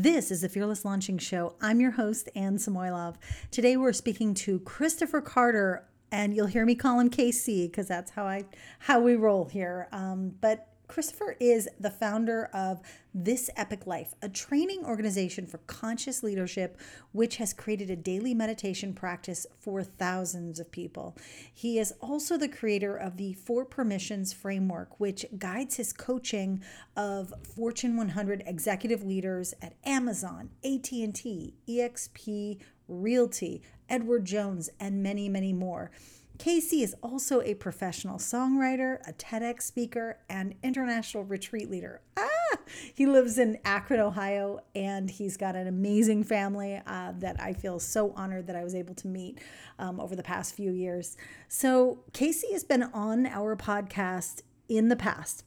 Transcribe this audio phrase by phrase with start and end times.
[0.00, 1.56] This is the Fearless Launching Show.
[1.60, 3.16] I'm your host, Anne Samoylov.
[3.50, 8.12] Today we're speaking to Kristoffer Carter, and you'll hear me call him KC because that's
[8.12, 8.44] how I
[8.78, 9.88] how we roll here.
[9.90, 12.80] Um, but Kristoffer is the founder of
[13.14, 16.78] This Epic Life, a training organization for conscious leadership,
[17.12, 21.14] which has created a daily meditation practice for thousands of people.
[21.52, 26.62] He is also the creator of the Four Permissions framework, which guides his coaching
[26.96, 32.58] of Fortune 100 executive leaders at Amazon, AT&T, EXP
[32.88, 35.90] Realty, Edward Jones, and many, many more.
[36.38, 42.00] KC is also a professional songwriter, a TEDx speaker, and international retreat leader.
[42.16, 42.56] Ah,
[42.94, 47.80] he lives in Akron, Ohio, and he's got an amazing family uh, that I feel
[47.80, 49.40] so honored that I was able to meet
[49.80, 51.16] um, over the past few years.
[51.48, 55.42] So, KC has been on our podcast in the past,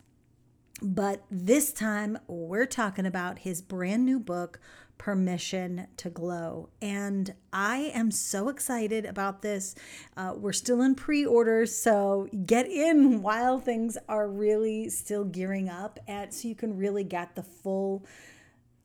[0.81, 4.59] but this time we're talking about his brand new book,
[5.01, 6.69] permission to glow.
[6.79, 9.73] And I am so excited about this.
[10.15, 15.69] Uh, we're still in pre orders, so get in while things are really still gearing
[15.69, 18.05] up, and so you can really get the full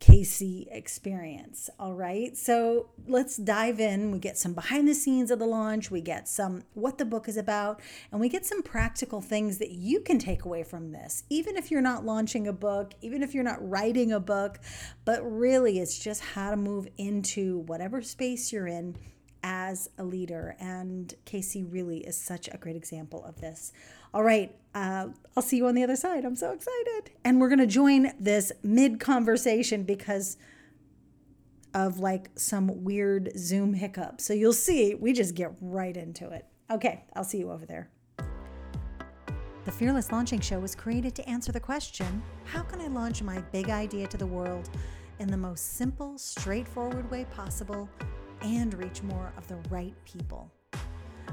[0.01, 1.71] KC experience.
[1.79, 2.37] All right.
[2.37, 4.11] So let's dive in.
[4.11, 7.29] We get some behind the scenes of the launch, we get some what the book
[7.29, 7.81] is about,
[8.13, 11.71] and we get some practical things that you can take away from this, even if
[11.71, 14.59] you're not launching a book, even if you're not writing a book,
[15.05, 18.97] but really it's just how to move into whatever space you're in
[19.47, 20.57] as a leader.
[20.59, 23.73] And KC really is such a great example of this.
[24.13, 26.25] All right, uh, I'll see you on the other side.
[26.25, 27.13] I'm so excited.
[27.25, 30.37] And we're going to join this mid conversation because
[31.75, 34.21] of like some weird Zoom hiccup.
[34.21, 36.45] So you'll see, we just get right into it.
[36.69, 37.89] Okay, I'll see you over there.
[39.65, 43.41] The Fearless Launching Show was created to answer the question how can I launch my
[43.53, 44.71] big idea to the world
[45.21, 47.89] in the most simple, straightforward way possible
[48.47, 50.49] and reach more of the right people?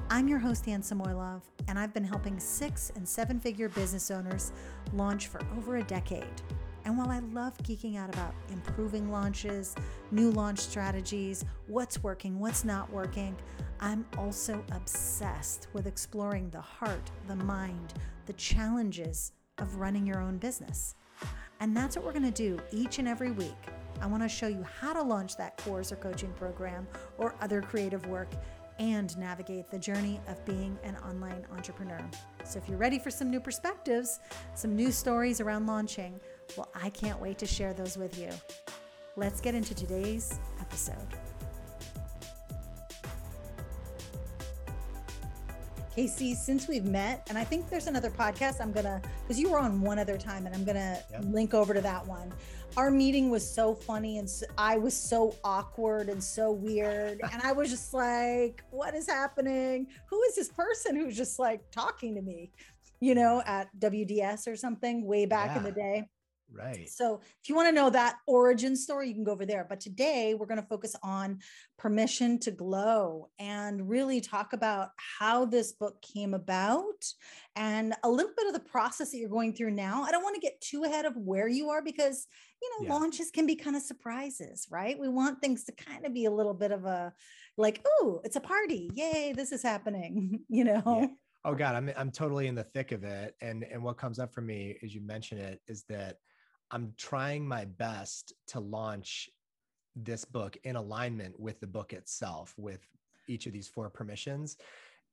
[0.09, 4.51] I'm your host, Anne Samoylov, and I've been helping six and seven figure business owners
[4.93, 6.41] launch for over a decade.
[6.85, 9.75] And while I love geeking out about improving launches,
[10.11, 13.35] new launch strategies, what's working, what's not working,
[13.79, 17.93] I'm also obsessed with exploring the heart, the mind,
[18.25, 20.95] the challenges of running your own business.
[21.59, 23.69] And that's what we're to do each and every week.
[24.01, 26.87] I want to show you how to launch that course or coaching program
[27.17, 28.29] or other creative work
[28.79, 32.01] and navigate the journey of being an online entrepreneur.
[32.43, 34.19] So, if you're ready for some new perspectives,
[34.55, 36.19] some new stories around launching,
[36.57, 38.29] well, I can't wait to share those with you.
[39.15, 41.07] Let's get into today's episode.
[45.95, 49.59] KC, since we've met, and I think there's another podcast I'm gonna, because you were
[49.59, 51.21] on one other time, and I'm gonna yep.
[51.25, 52.33] link over to that one
[52.77, 57.21] our meeting was so funny and so, I was so awkward and so weird.
[57.31, 59.87] And I was just like, what is happening?
[60.07, 62.51] Who is this person who's just like talking to me,
[62.99, 65.57] you know, at WDS or something way back yeah.
[65.57, 66.09] in the day?
[66.55, 66.87] Right.
[66.87, 69.65] So if you want to know that origin story, you can go over there.
[69.67, 71.39] But today we're going to focus on
[71.79, 77.05] permission to glow and really talk about how this book came about
[77.55, 80.03] and a little bit of the process that you're going through now.
[80.03, 82.27] I don't want to get too ahead of where you are because,
[82.61, 82.93] you know, yeah.
[82.93, 84.97] launches can be kind of surprises, right?
[84.99, 87.13] We want things to kind of be a little bit of a
[87.57, 88.91] like, oh, it's a party.
[88.93, 90.83] Yay, this is happening, you know.
[90.85, 91.07] Yeah.
[91.45, 93.35] Oh God, I'm I'm totally in the thick of it.
[93.41, 96.17] And and what comes up for me as you mention it is that
[96.73, 99.29] I'm trying my best to launch
[99.95, 102.81] this book in alignment with the book itself, with
[103.29, 104.57] each of these four permissions.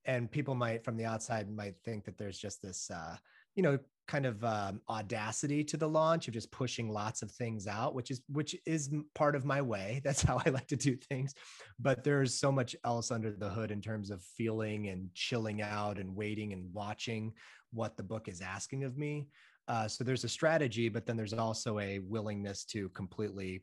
[0.07, 3.17] And people might, from the outside, might think that there's just this, uh,
[3.57, 3.79] you know,
[4.09, 8.11] kind of um, audacity to the launch of just pushing lots of things out, which
[8.11, 10.01] is which is part of my way.
[10.05, 11.35] That's how I like to do things.
[11.79, 15.99] But there's so much else under the hood in terms of feeling and chilling out
[15.99, 17.35] and waiting and watching
[17.71, 19.29] what the book is asking of me
[19.71, 23.63] uh, so there's a strategy, but then there's also a willingness to completely,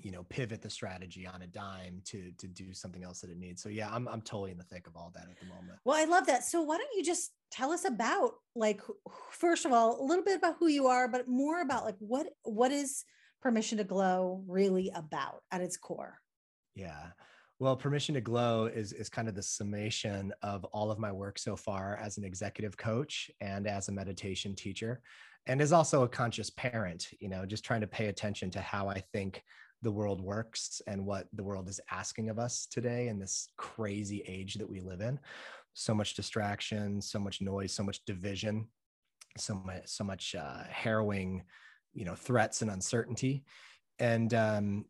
[0.00, 3.36] you know, pivot the strategy on a dime to to do something else that it
[3.36, 3.60] needs.
[3.60, 5.80] So yeah, I'm I'm totally in the thick of all that at the moment.
[5.84, 6.44] Well, I love that.
[6.44, 8.80] So why don't you just tell us about like
[9.32, 12.28] first of all a little bit about who you are, but more about like what
[12.44, 13.04] what is
[13.42, 16.20] permission to glow really about at its core?
[16.76, 17.08] Yeah.
[17.60, 21.38] Well, Permission to Glow is, is kind of the summation of all of my work
[21.38, 25.00] so far as an executive coach and as a meditation teacher,
[25.46, 28.88] and as also a conscious parent, you know, just trying to pay attention to how
[28.88, 29.44] I think
[29.82, 34.24] the world works and what the world is asking of us today in this crazy
[34.26, 35.20] age that we live in.
[35.74, 38.66] So much distraction, so much noise, so much division,
[39.36, 41.44] so much, so much uh, harrowing,
[41.92, 43.44] you know, threats and uncertainty
[43.98, 44.84] and um,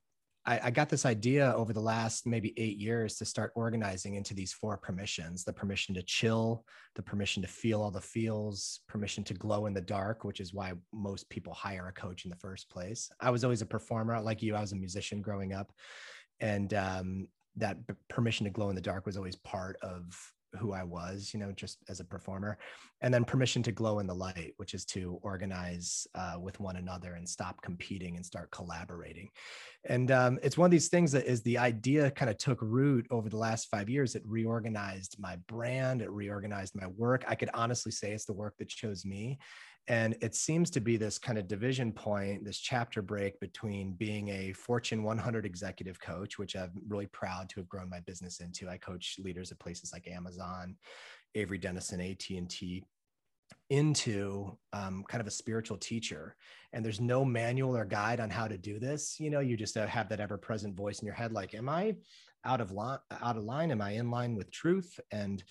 [0.47, 4.35] I, I, got this idea over the last maybe eight years to start organizing into
[4.35, 6.65] these four permissions the permission to chill,
[6.95, 10.53] the permission to feel all the feels, permission to glow in the dark, which is
[10.53, 13.11] why most people hire a coach in the first place.
[13.21, 15.73] I was always a performer like you, I was a musician growing up.
[16.41, 20.15] And um, that permission to glow in the dark was always part of
[20.59, 22.59] who I was, you know, just as a performer.
[23.01, 26.77] And then permission to glow in the light, which is to organize uh, with one
[26.77, 29.31] another and stop competing and start collaborating.
[29.87, 33.07] And um, it's one of these things that is the idea kind of took root
[33.11, 34.15] over the last five years.
[34.15, 37.25] It reorganized my brand, it reorganized my work.
[37.29, 39.39] I could honestly say it's the work that chose me.
[39.87, 44.29] And it seems to be this kind of division point, this chapter break between being
[44.29, 48.69] a Fortune 100 executive coach, which I'm really proud to have grown my business into.
[48.69, 50.77] I coach leaders at places like Amazon,
[51.35, 52.83] Avery Dennison, AT&T,
[53.69, 56.37] into um, kind of a spiritual teacher.
[56.73, 59.21] And there's no manual or guide on how to do this.
[59.21, 61.69] You know you just uh, have that ever present voice in your head like am
[61.69, 61.95] i
[62.45, 63.71] out of line out of line?
[63.71, 64.99] Am i in line with truth?
[65.11, 65.43] And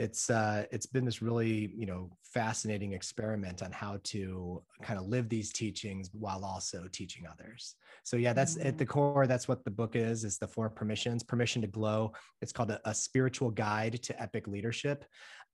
[0.00, 5.06] it's uh, it's been this really you know fascinating experiment on how to kind of
[5.06, 7.74] live these teachings while also teaching others.
[8.02, 8.68] So yeah that's mm-hmm.
[8.68, 12.12] at the core that's what the book is is the four permissions permission to glow.
[12.40, 15.04] It's called a, a spiritual guide to epic leadership.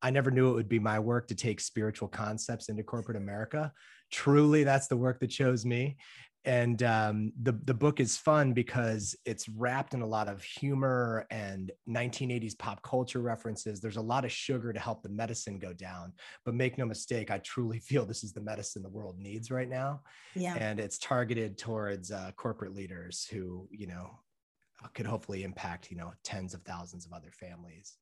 [0.02, 3.72] I never knew it would be my work to take spiritual concepts into corporate america.
[4.12, 5.96] Truly that's the work that chose me
[6.46, 11.26] and um, the the book is fun because it's wrapped in a lot of humor
[11.30, 13.80] and 1980s pop culture references.
[13.80, 16.12] There's a lot of sugar to help the medicine go down,
[16.44, 19.68] but make no mistake, I truly feel this is the medicine the world needs right
[19.68, 20.02] now.
[20.36, 24.20] Yeah, and it's targeted towards uh, corporate leaders who you know
[24.94, 27.96] could hopefully impact you know tens of thousands of other families.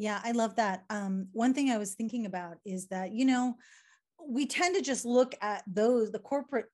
[0.00, 0.84] Yeah, I love that.
[0.90, 3.54] Um, one thing I was thinking about is that you know
[4.28, 6.66] we tend to just look at those the corporate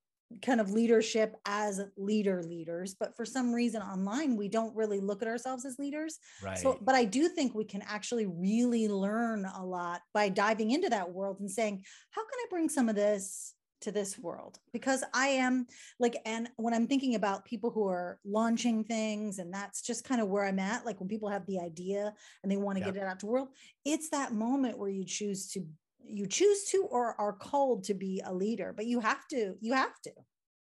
[0.43, 5.23] kind of leadership as leader leaders but for some reason online we don't really look
[5.23, 6.59] at ourselves as leaders right.
[6.59, 10.89] so but i do think we can actually really learn a lot by diving into
[10.89, 15.05] that world and saying how can i bring some of this to this world because
[15.13, 15.67] i am
[16.01, 20.23] like and when i'm thinking about people who are launching things and that's just kind
[20.23, 22.13] of where i'm at like when people have the idea
[22.43, 22.95] and they want to yep.
[22.95, 23.49] get it out to world
[23.85, 25.67] it's that moment where you choose to
[26.07, 29.73] you choose to or are called to be a leader but you have to you
[29.73, 30.11] have to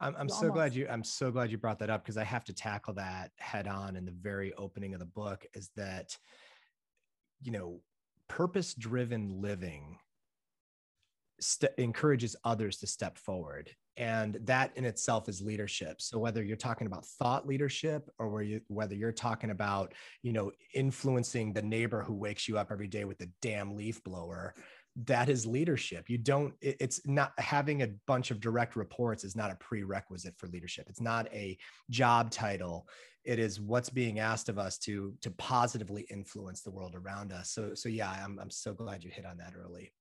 [0.00, 0.54] i'm, I'm so almost.
[0.54, 3.30] glad you i'm so glad you brought that up because i have to tackle that
[3.38, 6.16] head on in the very opening of the book is that
[7.42, 7.80] you know
[8.28, 9.98] purpose driven living
[11.40, 16.56] st- encourages others to step forward and that in itself is leadership so whether you're
[16.56, 21.62] talking about thought leadership or where you, whether you're talking about you know influencing the
[21.62, 24.54] neighbor who wakes you up every day with the damn leaf blower
[24.96, 26.10] that is leadership.
[26.10, 30.48] You don't it's not having a bunch of direct reports is not a prerequisite for
[30.48, 30.86] leadership.
[30.88, 31.56] It's not a
[31.90, 32.88] job title.
[33.24, 37.50] It is what's being asked of us to to positively influence the world around us.
[37.50, 39.92] So so yeah i'm, I'm so glad you hit on that early.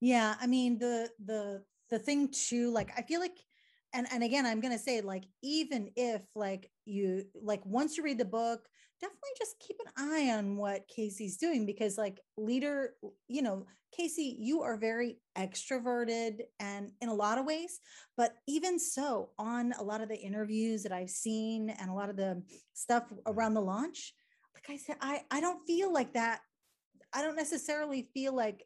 [0.00, 3.38] Yeah i mean the the the thing too like i feel like
[3.94, 8.04] and and again i'm going to say like even if like you like once you
[8.04, 8.68] read the book
[9.00, 12.94] definitely just keep an eye on what KC's doing because, like, leader,
[13.28, 13.66] you know,
[13.98, 17.80] KC, you are very extroverted and in a lot of ways,
[18.16, 22.10] but even so, on a lot of the interviews that I've seen and a lot
[22.10, 22.42] of the
[22.72, 23.16] stuff mm-hmm.
[23.26, 24.14] around the launch,
[24.54, 26.40] like I said, I, I don't feel like that.
[27.12, 28.64] I don't necessarily feel like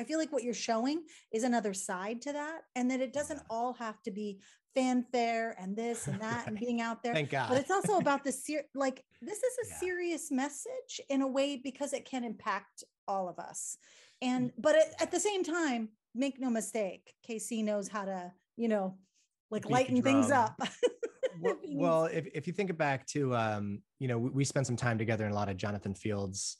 [0.00, 3.42] I feel like what you're showing is another side to that, and that it doesn't
[3.50, 4.40] all have to be
[4.74, 7.12] fanfare and this and that and being out there.
[7.12, 7.50] Thank God.
[7.50, 9.78] But it's also about the ser- like this is a yeah.
[9.78, 13.76] serious message in a way because it can impact all of us.
[14.22, 14.52] And mm.
[14.56, 18.96] but at, at the same time, make no mistake, KC knows how to, you know,
[19.50, 20.58] like Beat lighten things up.
[21.42, 24.76] well, well, if, if you think back to um, you know, we, we spent some
[24.76, 26.56] time together in a lot of Jonathan Fields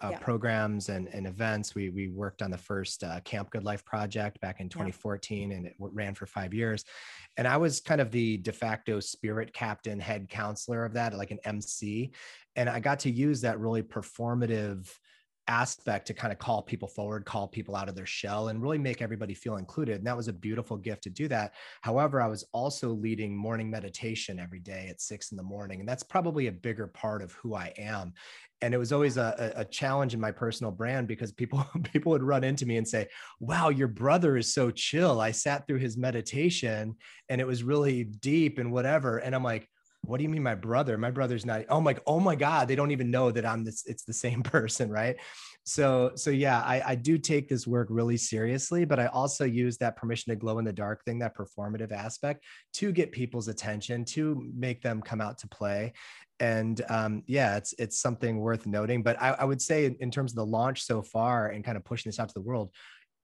[0.00, 0.18] uh, yeah.
[0.18, 1.74] programs and, and events.
[1.74, 5.56] We, we worked on the first uh, Camp Good Life project back in 2014 yeah.
[5.56, 6.84] and it ran for five years.
[7.36, 11.30] And I was kind of the de facto spirit captain, head counselor of that, like
[11.30, 12.12] an MC.
[12.56, 14.92] And I got to use that really performative
[15.48, 18.78] aspect to kind of call people forward, call people out of their shell, and really
[18.78, 19.96] make everybody feel included.
[19.96, 21.54] And that was a beautiful gift to do that.
[21.82, 25.80] However, I was also leading morning meditation every day at six in the morning.
[25.80, 28.12] And that's probably a bigger part of who I am.
[28.60, 32.22] And it was always a, a challenge in my personal brand because people people would
[32.22, 33.08] run into me and say,
[33.40, 35.20] Wow, your brother is so chill.
[35.20, 36.96] I sat through his meditation
[37.28, 39.18] and it was really deep and whatever.
[39.18, 39.68] And I'm like,
[40.08, 40.96] what do you mean my brother?
[40.96, 43.84] My brother's not oh my oh my god they don't even know that i'm this
[43.86, 45.16] it's the same person right?
[45.64, 49.76] So so yeah I, I do take this work really seriously but i also use
[49.78, 54.04] that permission to glow in the dark thing that performative aspect to get people's attention
[54.06, 55.92] to make them come out to play.
[56.40, 60.10] And um, yeah it's it's something worth noting but I, I would say in, in
[60.10, 62.70] terms of the launch so far and kind of pushing this out to the world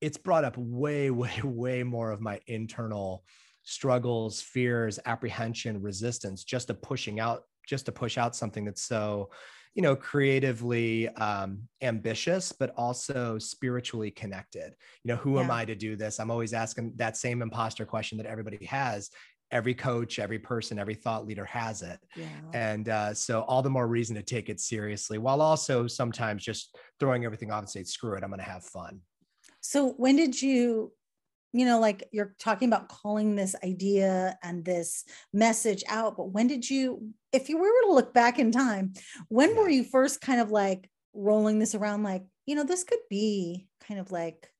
[0.01, 3.25] it's brought up way way way more of my internal
[3.65, 9.31] struggles fears apprehension resistance just to pushing out just to push out something that's so
[9.75, 14.75] you know creatively um, ambitious but also spiritually connected.
[15.03, 15.43] You know who yeah.
[15.43, 16.21] am i to do this?
[16.21, 19.11] I'm always asking that same imposter question that everybody has.
[19.51, 21.99] Every coach every person every thought leader has it.
[22.15, 22.27] Yeah.
[22.53, 26.77] and uh, so all the more reason to take it seriously while also sometimes just
[27.01, 29.01] throwing everything off and say screw it i'm going to have fun.
[29.61, 30.93] So when did you
[31.55, 36.49] you know like you're talking about calling this idea and this message out but when
[36.49, 38.93] did you if you were to look back in time
[39.29, 42.99] when were you first kind of like rolling this around like you know this could
[43.09, 44.51] be kind of like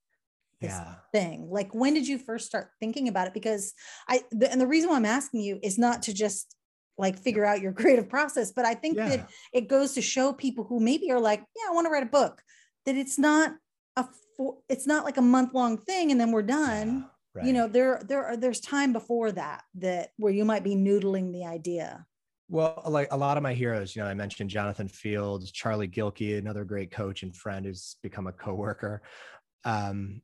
[0.61, 0.95] this yeah.
[1.13, 3.75] thing like when did you first start thinking about it because
[4.09, 6.55] i the, and the reason why i'm asking you is not to just
[6.97, 9.09] like figure out your creative process but i think yeah.
[9.09, 12.05] that it goes to show people who maybe are like yeah i want to write
[12.05, 12.41] a book
[12.87, 13.53] that it's not
[13.97, 14.05] a
[14.37, 16.89] for it's not like a month long thing and then we're done.
[16.89, 17.03] Yeah,
[17.35, 17.47] right.
[17.47, 21.33] You know, there there are there's time before that that where you might be noodling
[21.33, 22.07] the idea.
[22.49, 26.39] Well, like a lot of my heroes, you know, I mentioned Jonathan Fields, Charlie Gilkey,
[26.39, 29.03] another great coach and friend who's become a coworker.
[29.65, 30.21] Um,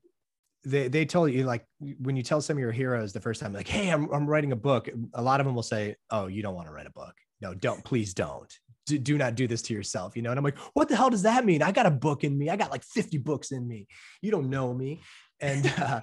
[0.64, 1.64] they they told you like
[1.98, 4.52] when you tell some of your heroes the first time, like, hey, I'm I'm writing
[4.52, 4.88] a book.
[5.14, 7.14] A lot of them will say, oh, you don't want to write a book.
[7.40, 7.82] No, don't.
[7.82, 8.52] Please don't
[8.86, 10.30] do, not do this to yourself, you know?
[10.30, 11.62] And I'm like, what the hell does that mean?
[11.62, 12.50] I got a book in me.
[12.50, 13.86] I got like 50 books in me.
[14.20, 15.02] You don't know me.
[15.40, 16.00] And, uh,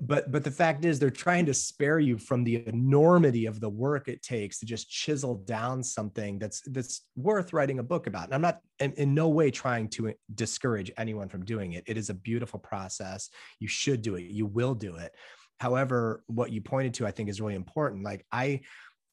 [0.00, 3.68] but but the fact is they're trying to spare you from the enormity of the
[3.68, 8.24] work it takes to just chisel down something that's that's worth writing a book about
[8.24, 11.96] and i'm not in, in, no way trying to discourage anyone from doing it it
[11.96, 15.12] is a beautiful process you should do it you will do it
[15.58, 18.60] however what you pointed to i think is really important like i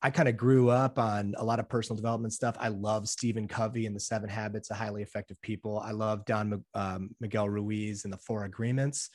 [0.06, 2.56] I kind of grew up on a lot of personal development stuff.
[2.60, 5.80] I love Stephen Covey and the Seven Habits of Highly Effective People.
[5.80, 9.10] I love Don um, Miguel Ruiz and the Four Agreements.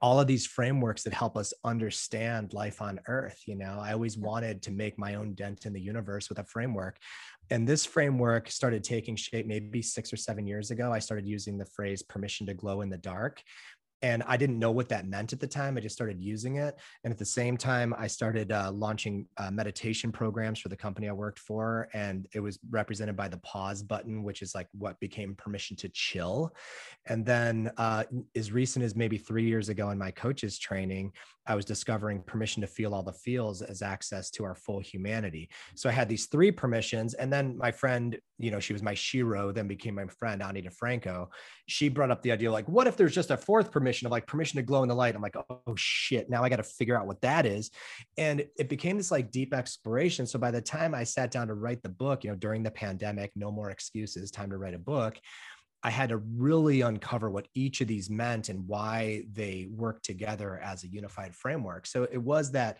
[0.00, 3.42] All of these frameworks that help us understand life on Earth.
[3.44, 6.44] You know, I always wanted to make my own dent in the universe with a
[6.44, 6.96] framework.
[7.50, 10.94] And this framework started taking shape maybe six or seven years ago.
[10.94, 13.42] I started using the phrase permission to glow in the dark
[14.02, 15.76] and I didn't know what that meant at the time.
[15.76, 19.50] I just started using it, and at the same time, I started uh, launching uh,
[19.50, 23.82] meditation programs for the company I worked for, and it was represented by the pause
[23.82, 26.54] button, which is like what became permission to chill.
[27.06, 31.12] And then, uh, as recent as maybe three years ago in my coaches training,
[31.46, 35.50] I was discovering permission to feel all the feels as access to our full humanity.
[35.74, 38.94] So I had these three permissions, and then my friend, you know, she was my
[38.94, 41.28] shiro, then became my friend Ani DiFranco.
[41.66, 44.04] She brought up the idea like, what if there's just a fourth permission?
[44.04, 45.14] of like permission to glow in the light.
[45.14, 47.70] I'm like, oh shit, now I got to figure out what that is.
[48.18, 50.26] And it became this like deep exploration.
[50.26, 52.70] So by the time I sat down to write the book, you know, during the
[52.70, 55.18] pandemic, no more excuses, time to write a book.
[55.84, 60.58] I had to really uncover what each of these meant and why they work together
[60.64, 61.86] as a unified framework.
[61.86, 62.78] So it was that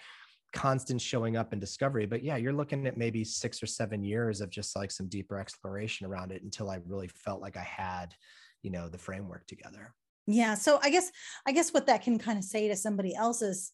[0.54, 2.06] constant showing up and discovery.
[2.06, 5.38] But yeah, you're looking at maybe six or seven years of just like some deeper
[5.38, 8.14] exploration around it until I really felt like I had,
[8.62, 9.92] you know, the framework together.
[10.26, 10.54] Yeah.
[10.54, 11.10] So I guess
[11.46, 13.72] I guess what that can kind of say to somebody else is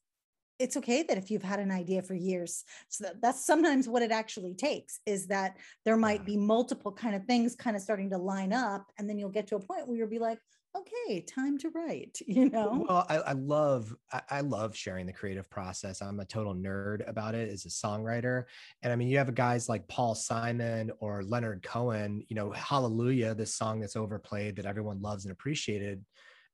[0.60, 4.02] it's okay that if you've had an idea for years so that, that's sometimes what
[4.02, 8.10] it actually takes is that there might be multiple kind of things kind of starting
[8.10, 10.38] to line up and then you'll get to a point where you'll be like
[10.76, 12.84] okay time to write you know?
[12.86, 17.08] Well i, I love I, I, love sharing the creative process i'm a total nerd
[17.08, 18.44] about it as a songwriter
[18.82, 23.34] and i mean you have guys like paul simon or leonard cohen you know hallelujah
[23.34, 26.04] this song that's overplayed that everyone loves and appreciated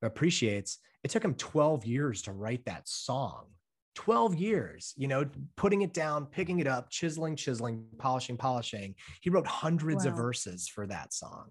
[0.03, 3.47] appreciates it took him 12 years to write that song
[3.97, 5.25] 12 years you know
[5.57, 10.11] putting it down picking it up chiseling chiseling polishing polishing he wrote hundreds wow.
[10.11, 11.47] of verses for that song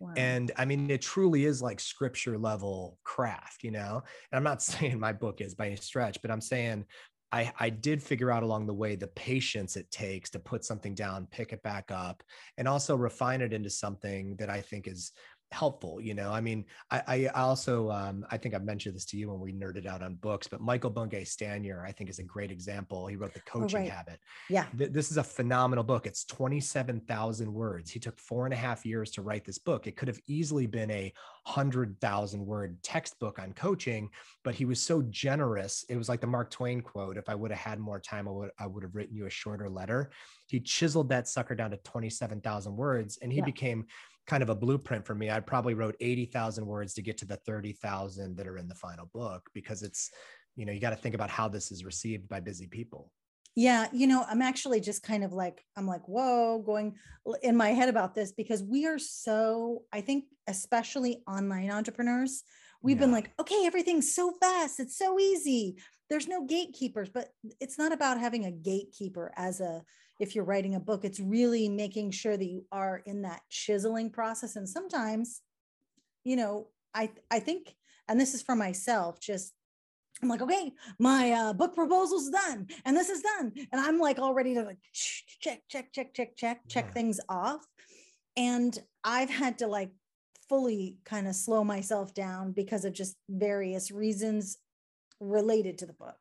[0.00, 0.12] wow.
[0.16, 4.62] and i mean it truly is like scripture level craft you know and i'm not
[4.70, 6.84] saying my book is by any stretch but i'm saying
[7.32, 10.94] I, I did figure out along the way the patience it takes to put something
[10.94, 12.22] down, pick it back up,
[12.56, 15.10] and also refine it into something that I think is
[15.52, 19.16] helpful you know i mean i i also um i think i've mentioned this to
[19.16, 22.22] you when we nerded out on books but michael bungay stanier i think is a
[22.22, 23.90] great example he wrote the oh, coaching oh, right.
[23.90, 24.18] habit
[24.50, 28.56] yeah Th- this is a phenomenal book it's 27000 words he took four and a
[28.56, 31.12] half years to write this book it could have easily been a
[31.46, 34.10] 100,000 word textbook on coaching,
[34.42, 35.84] but he was so generous.
[35.88, 38.32] It was like the Mark Twain quote if I would have had more time, I
[38.32, 40.10] would, I would have written you a shorter letter.
[40.48, 43.44] He chiseled that sucker down to 27,000 words and he yeah.
[43.44, 43.86] became
[44.26, 45.30] kind of a blueprint for me.
[45.30, 49.08] I probably wrote 80,000 words to get to the 30,000 that are in the final
[49.14, 50.10] book because it's,
[50.56, 53.12] you know, you got to think about how this is received by busy people.
[53.54, 56.96] Yeah, you know, I'm actually just kind of like, I'm like, whoa, going
[57.42, 62.42] in my head about this because we are so, I think, especially online entrepreneurs,
[62.82, 63.04] we've yeah.
[63.04, 65.76] been like, okay, everything's so fast, it's so easy.
[66.10, 69.82] There's no gatekeepers, but it's not about having a gatekeeper as a,
[70.18, 74.10] if you're writing a book, it's really making sure that you are in that chiseling
[74.10, 74.56] process.
[74.56, 75.42] And sometimes,
[76.24, 77.74] you know, I, I think,
[78.08, 79.52] and this is for myself, just
[80.22, 84.18] I'm like, okay, my uh, book proposal's done, and this is done, and I'm like
[84.18, 86.92] all ready to like check, check, check, check, check, check yeah.
[86.92, 87.66] things off,
[88.34, 89.90] and I've had to like
[90.48, 94.56] fully kind of slow myself down because of just various reasons
[95.20, 96.16] related to the book.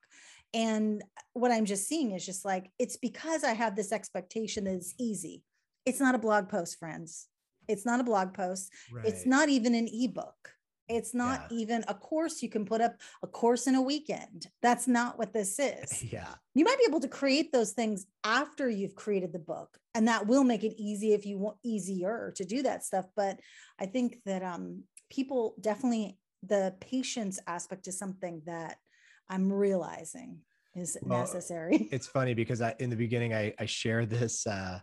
[0.55, 4.74] And what I'm just seeing is just like it's because I have this expectation that
[4.74, 5.43] it's easy.
[5.85, 7.27] It's not a blog post, friends.
[7.67, 8.71] It's not a blog post.
[8.91, 9.05] Right.
[9.05, 10.55] It's not even an ebook
[10.88, 11.57] it's not yeah.
[11.57, 14.47] even a course you can put up a course in a weekend.
[14.62, 16.03] That's not what this is.
[16.15, 16.35] Yeah.
[16.53, 20.27] You might be able to create those things after you've created the book, and that
[20.27, 23.05] will make it easy if you want easier to do that stuff.
[23.15, 23.39] But
[23.79, 28.77] I think that um, people definitely the patience aspect is something that
[29.29, 30.41] I'm realizing
[30.75, 31.88] is well, necessary.
[31.91, 34.79] It's funny because I, in the beginning, I, I shared this uh,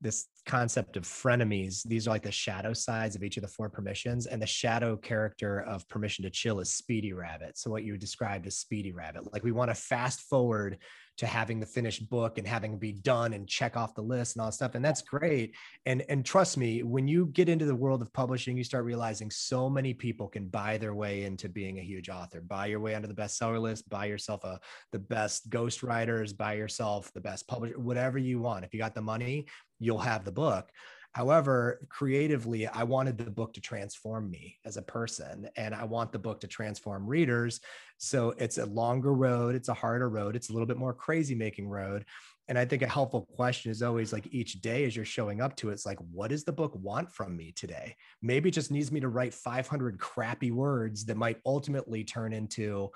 [0.00, 1.82] this concept of frenemies.
[1.82, 4.26] These are like the shadow sides of each of the four permissions.
[4.26, 7.58] And the shadow character of permission to chill is Speedy Rabbit.
[7.58, 9.32] So, what you described as Speedy Rabbit.
[9.32, 10.78] Like, we want to fast forward
[11.18, 14.42] to having the finished book and having be done and check off the list and
[14.42, 15.54] all that stuff and that's great
[15.86, 19.30] and and trust me when you get into the world of publishing you start realizing
[19.30, 22.94] so many people can buy their way into being a huge author buy your way
[22.94, 24.58] onto the bestseller list buy yourself a
[24.92, 28.94] the best ghost writers buy yourself the best publisher whatever you want if you got
[28.94, 29.46] the money
[29.78, 30.70] you'll have the book
[31.16, 36.12] However, creatively, I wanted the book to transform me as a person, and I want
[36.12, 37.58] the book to transform readers.
[37.96, 41.34] So it's a longer road, it's a harder road, it's a little bit more crazy
[41.34, 42.04] making road.
[42.48, 45.56] And I think a helpful question is always like each day as you're showing up
[45.56, 47.96] to it, it's like, what does the book want from me today?
[48.20, 52.90] Maybe it just needs me to write 500 crappy words that might ultimately turn into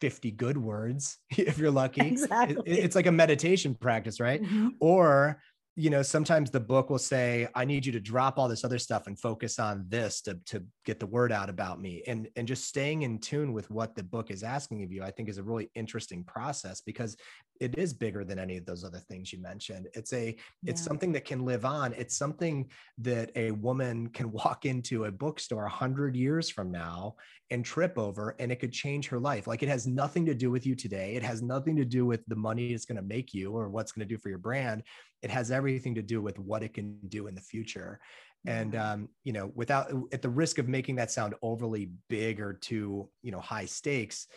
[0.00, 2.06] 50 good words if you're lucky.
[2.06, 2.62] Exactly.
[2.64, 4.40] it's like a meditation practice, right?
[4.40, 4.68] Mm-hmm.
[4.78, 5.42] Or
[5.78, 8.78] you know sometimes the book will say i need you to drop all this other
[8.78, 12.02] stuff and focus on this to, to get the word out about me.
[12.06, 15.10] And and just staying in tune with what the book is asking of you i
[15.10, 17.16] think is a really interesting process because
[17.60, 19.88] it is bigger than any of those other things you mentioned.
[19.94, 20.86] It's a it's yeah.
[20.86, 21.92] something that can live on.
[21.94, 27.16] It's something that a woman can walk into a bookstore 100 years from now
[27.50, 29.46] and trip over and it could change her life.
[29.46, 31.14] Like it has nothing to do with you today.
[31.14, 33.92] It has nothing to do with the money it's going to make you or what's
[33.92, 34.82] going to do for your brand.
[35.22, 38.00] It has everything to do with what it can do in the future.
[38.46, 42.52] And um, you know without at the risk of making that sound overly big or
[42.52, 44.28] too you know high stakes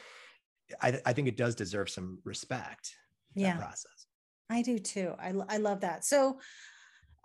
[0.82, 2.96] I, I think it does deserve some respect
[3.36, 3.58] yeah.
[3.58, 4.08] process.
[4.50, 5.14] I do too.
[5.20, 6.04] I, I love that.
[6.06, 6.40] So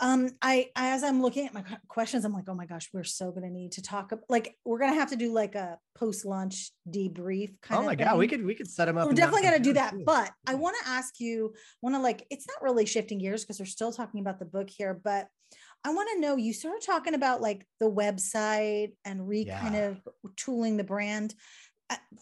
[0.01, 3.31] um I, as i'm looking at my questions i'm like oh my gosh we're so
[3.31, 6.25] going to need to talk like we're going to have to do like a post
[6.25, 9.49] launch debrief kind oh my god we could we could set them up we're definitely
[9.49, 10.03] to do that too.
[10.05, 13.61] but i want to ask you want to like it's not really shifting gears because
[13.61, 15.29] we're still talking about the book here but
[15.85, 19.61] i want to know you started talking about like the website and re yeah.
[19.61, 20.01] kind of
[20.37, 21.35] tooling the brand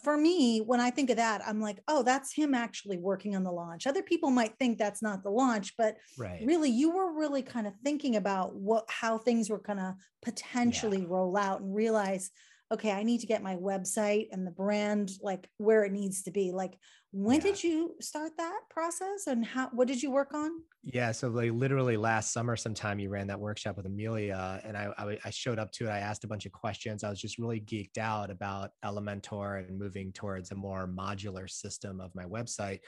[0.02, 3.44] for me, when I think of that, I'm like, oh, that's him actually working on
[3.44, 3.86] the launch.
[3.86, 6.42] Other people might think that's not the launch, but right.
[6.44, 11.00] really, you were really kind of thinking about what how things were going to potentially
[11.00, 11.06] yeah.
[11.08, 12.30] roll out and realize,
[12.72, 16.30] okay, I need to get my website and the brand like where it needs to
[16.30, 16.50] be.
[16.52, 16.76] Like,
[17.12, 17.42] when yeah.
[17.42, 19.68] did you start that process, and how?
[19.72, 20.50] What did you work on?
[20.82, 24.88] Yeah, so like literally last summer, sometime you ran that workshop with Amelia, and I,
[24.98, 25.90] I, I showed up to it.
[25.90, 27.04] I asked a bunch of questions.
[27.04, 32.00] I was just really geeked out about Elementor and moving towards a more modular system
[32.00, 32.80] of my website.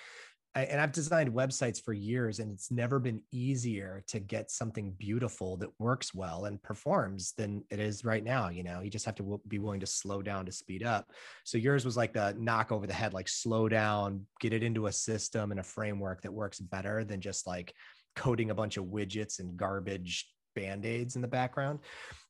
[0.55, 4.93] I, and I've designed websites for years, and it's never been easier to get something
[4.93, 8.51] beautiful that works well and performs than it is right now.
[8.51, 11.11] You know, you just have to w- be willing to slow down to speed up.
[11.43, 14.87] So yours was like the knock over the head, like slow down, get it into
[14.87, 17.75] a system and a framework that works better than just like
[18.15, 21.79] coding a bunch of widgets and garbage band-aids in the background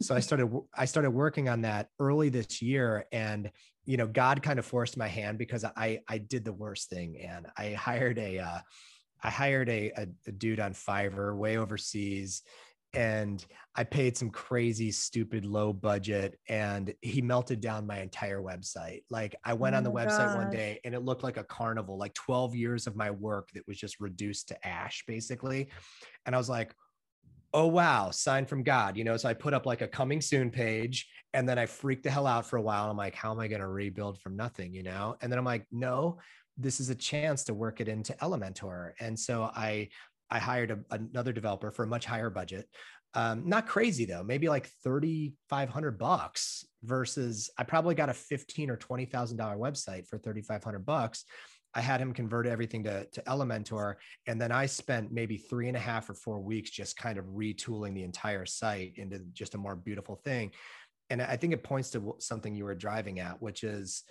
[0.01, 3.51] so i started i started working on that early this year and
[3.85, 7.19] you know god kind of forced my hand because i i did the worst thing
[7.21, 8.59] and i hired a uh,
[9.27, 12.43] I hired a, a, a dude on fiverr way overseas
[12.95, 19.03] and I paid some crazy, stupid, low budget, and he melted down my entire website.
[19.11, 21.99] Like I went Oh on the website one day, and it looked like a carnival,
[21.99, 25.69] like 12 years of my work that was just reduced to ash, basically.
[26.25, 26.75] And I was like,
[27.55, 29.17] oh wow, sign from God, you know.
[29.17, 32.27] So I put up like a coming soon page, and then I freaked the hell
[32.27, 32.91] out for a while.
[32.91, 35.17] I'm like, how am I going to rebuild from nothing, you know?
[35.23, 36.19] And then I'm like, no,
[36.59, 38.93] this is a chance to work it into Elementor.
[39.01, 39.89] And so I
[40.31, 42.69] I hired a, another developer for a much higher budget.
[43.15, 48.77] Um, not crazy though, maybe like 3,500 bucks versus I probably got a 15 or
[48.77, 51.25] $20,000 website for 3,500 bucks.
[51.75, 53.95] I had him convert everything to, to Elementor.
[54.27, 57.25] And then I spent maybe three and a half or four weeks just kind of
[57.27, 60.53] retooling the entire site into just a more beautiful thing.
[61.11, 64.05] And I think it points to something you were driving at, which is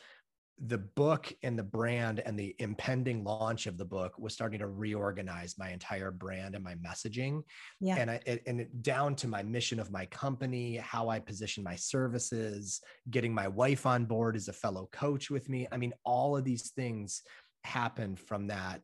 [0.67, 4.67] the book and the brand and the impending launch of the book was starting to
[4.67, 7.41] reorganize my entire brand and my messaging
[7.81, 7.95] Yeah.
[7.97, 12.81] and I, and down to my mission of my company how i position my services
[13.09, 16.43] getting my wife on board as a fellow coach with me i mean all of
[16.43, 17.23] these things
[17.63, 18.81] happened from that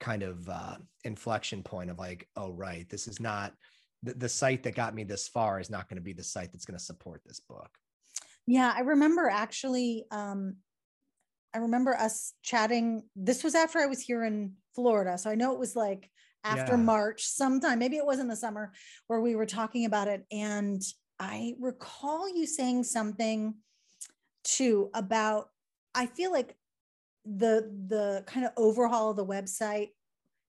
[0.00, 3.54] kind of uh, inflection point of like oh right this is not
[4.02, 6.52] the, the site that got me this far is not going to be the site
[6.52, 7.70] that's going to support this book
[8.46, 10.56] Yeah, I remember actually um
[11.54, 13.04] I remember us chatting.
[13.14, 15.16] This was after I was here in Florida.
[15.16, 16.10] So I know it was like
[16.42, 16.82] after Yeah.
[16.82, 18.72] March sometime, maybe it was in the summer
[19.06, 20.82] where we were talking about it and
[21.20, 23.54] I recall you saying something
[24.42, 25.48] too about
[25.94, 26.56] I feel like
[27.24, 29.90] the the kind of overhaul of the website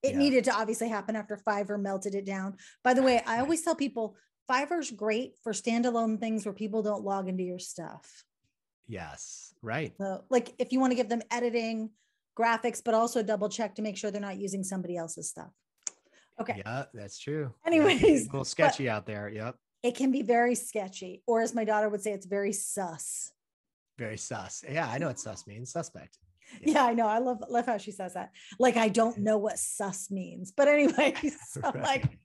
[0.04, 0.18] it Yeah.
[0.20, 2.58] needed to obviously happen after Fiverr melted it down.
[2.84, 4.16] By the way, I always tell people
[4.48, 8.24] Fiverr's great for standalone things where people don't log into your stuff.
[8.88, 11.90] yes right So, like if you want to give them editing,
[12.38, 15.50] graphics, but also double check to make sure they're not using somebody else's stuff.
[16.40, 16.62] Okay.
[16.66, 21.24] yeah that's true Anyways, a little sketchy out there yep It can be very sketchy,
[21.26, 23.32] or as my daughter would say, it's very sus.
[23.98, 26.20] very sus yeah i know what sus means suspect
[26.62, 27.08] Yeah, I know.
[27.08, 28.32] I love love how she says that.
[28.60, 31.16] Like I don't know what sus means, but anyway,
[31.48, 31.84] so Right.
[31.84, 32.20] like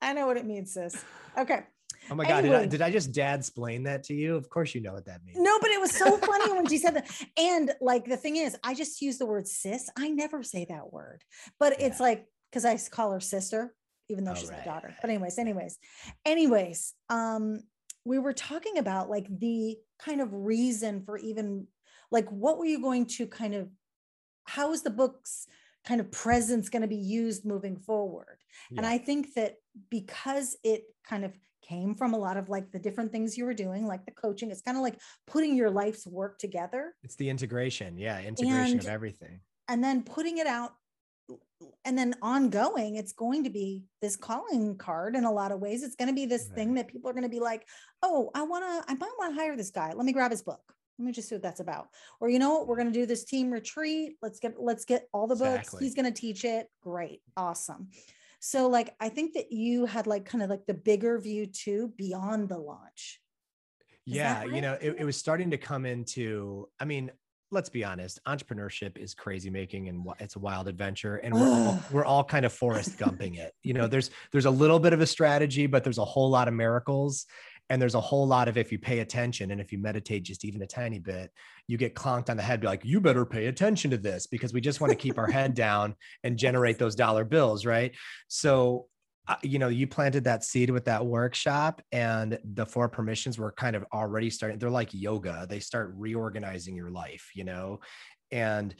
[0.00, 1.04] I know what it means, sis.
[1.36, 1.60] Okay.
[2.10, 4.36] Oh my god, did I, did I just dad explain that to you?
[4.36, 5.38] Of course you know what that means.
[5.40, 7.10] No, but it was so funny when she said that.
[7.38, 9.90] And like the thing is, I just use the word sis.
[9.98, 11.22] I never say that word,
[11.58, 13.74] but it's like because I call her sister,
[14.08, 14.94] even though she's my daughter.
[15.00, 15.78] But anyways, anyways,
[16.24, 17.60] anyways, um,
[18.04, 21.66] we were talking about like the kind of reason for even
[22.16, 23.68] like what were you going to kind of
[24.44, 25.46] how is the book's
[25.84, 28.38] kind of presence going to be used moving forward?
[28.76, 29.52] And I think that
[29.90, 33.54] because it kind of came from a lot of like the different things you were
[33.66, 37.28] doing, like the coaching, it's kind of like putting your life's work together It's the
[37.28, 37.98] integration.
[37.98, 39.40] Yeah, integration of everything.
[39.68, 40.72] and then putting it out.
[41.84, 45.82] And then ongoing, it's going to be this calling card in a lot of ways.
[45.82, 47.62] It's going to be this thing that people are going to be like,
[48.02, 49.92] oh, I want to, I might want to hire this guy.
[49.92, 50.60] Let me grab his book.
[50.98, 51.88] Let me just see what that's about.
[52.20, 52.66] Or you know what?
[52.66, 54.16] We're going to do this team retreat.
[54.22, 55.68] Let's get, let's get all the books.
[55.68, 55.84] Exactly.
[55.84, 56.68] He's going to teach it.
[56.82, 57.20] Great.
[57.36, 57.88] Awesome.
[58.40, 61.92] So like, I think that you had like kind of like the bigger view too
[61.96, 63.20] beyond the launch.
[64.06, 67.10] Is Yeah, that you know, it, it was starting to come into, I mean,
[67.50, 71.16] let's be honest, entrepreneurship is crazy making and it's a wild adventure.
[71.16, 73.52] And we're all, we're all kind of forest Gumping it.
[73.62, 76.48] You know, there's there's a little bit of a strategy, but there's a whole lot
[76.48, 77.26] of miracles.
[77.68, 80.44] And there's a whole lot of if you pay attention and if you meditate just
[80.44, 81.30] even a tiny bit,
[81.66, 84.52] you get clonked on the head, be like, you better pay attention to this because
[84.52, 87.94] we just want to keep our head down and generate those dollar bills, right?
[88.28, 88.86] So
[89.28, 93.52] uh, you know, you planted that seed with that workshop, and the four permissions were
[93.52, 94.58] kind of already starting.
[94.58, 97.80] They're like yoga; they start reorganizing your life, you know,
[98.30, 98.74] and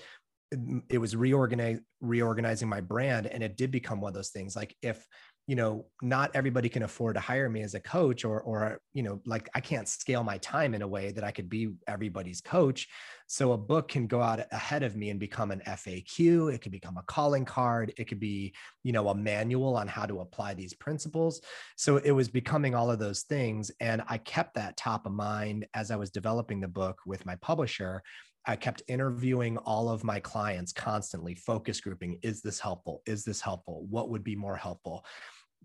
[0.53, 4.55] it- it was reorganize reorganizing my brand, and it did become one of those things.
[4.55, 5.05] Like if
[5.47, 9.03] you know, not everybody can afford to hire me as a coach, or or you
[9.03, 12.41] know, like I can't scale my time in a way that I could be everybody's
[12.41, 12.89] coach.
[13.29, 16.53] So a book can go out ahead of me and become an FAQ.
[16.53, 17.93] It could become a calling card.
[17.97, 18.55] It could be
[18.87, 21.41] you know a manual on how to apply these principles
[21.75, 25.67] so it was becoming all of those things and i kept that top of mind
[25.75, 28.01] as i was developing the book with my publisher
[28.47, 33.41] i kept interviewing all of my clients constantly focus grouping is this helpful is this
[33.41, 35.05] helpful what would be more helpful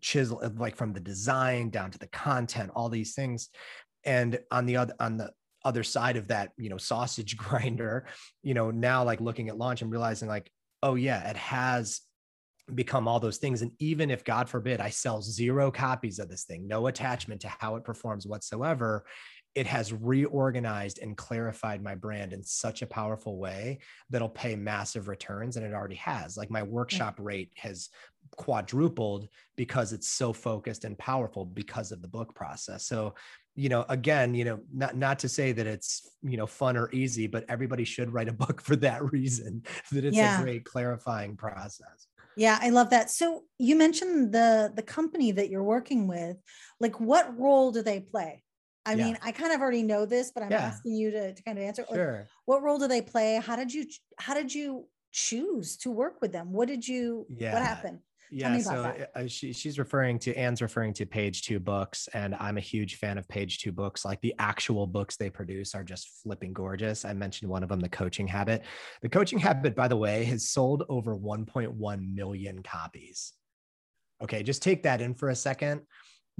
[0.02, 3.50] chisel like from the design down to the content all these things
[4.04, 5.32] and on the other on the
[5.64, 8.06] other side of that you know sausage grinder
[8.44, 12.02] you know now like looking at launch and realizing like oh yeah it has
[12.74, 13.62] become all those things.
[13.62, 17.50] And even if, God forbid, I sell zero copies of this thing, no attachment to
[17.60, 19.06] how it performs whatsoever,
[19.54, 25.08] it has reorganized and clarified my brand in such a powerful way that'll pay massive
[25.10, 26.38] returns and it already has.
[26.38, 27.90] Like my workshop rate has
[28.38, 32.86] quadrupled because it's so focused and powerful because of the book process.
[32.86, 33.14] So
[33.54, 36.90] you know again you know not not to say that it's you know fun or
[36.94, 39.62] easy but everybody should write a book for that reason
[39.92, 40.40] that it's yeah.
[40.40, 42.08] a great clarifying process.
[42.38, 43.10] Yeah i love that.
[43.10, 46.38] So you mentioned the the company that you're working with.
[46.80, 48.44] Like what role do they play
[48.86, 49.06] i yeah.
[49.06, 50.60] mean i kind of already know this but i'm yeah.
[50.60, 52.18] asking you to, to kind of answer sure.
[52.20, 53.42] Like, what role do they play?
[53.44, 53.86] How did you
[54.18, 56.54] how did you choose to work with them?
[56.54, 57.54] What did you yeah.
[57.54, 58.00] what happened
[58.32, 62.58] yeah so uh, she, she's referring to anne's referring to page two books and i'm
[62.58, 64.06] a huge fan of page two books.
[64.06, 67.04] Like the actual books they produce are just flipping gorgeous.
[67.04, 68.64] I mentioned one of them the coaching habit.
[69.02, 73.34] The coaching habit by the way has sold over 1.1 million copies.
[74.24, 75.82] Okay just take that in for a second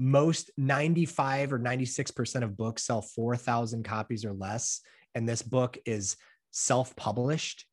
[0.02, 4.80] most 95 or 96% of books sell 4000 copies or less.
[5.14, 6.16] And this book is
[6.50, 7.64] self-published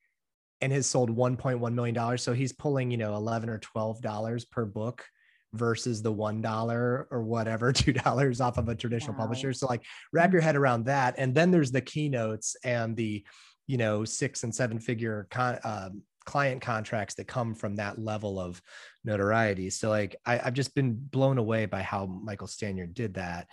[0.62, 2.22] and has sold 1.1 million dollars.
[2.22, 5.06] So he's pulling you know 11 or 12 dollars per book
[5.54, 9.22] versus the one dollar or whatever two dollars off of a traditional wow.
[9.22, 9.52] publisher.
[9.52, 11.16] So like wrap your head around that.
[11.18, 13.26] And then there's the keynotes and the
[13.66, 15.90] you know six and seven figure con- uh,
[16.30, 18.62] client contracts that come from that level of
[19.04, 19.72] notoriety.
[19.72, 23.48] So like I, have just been blown away by how michael Stanier did that.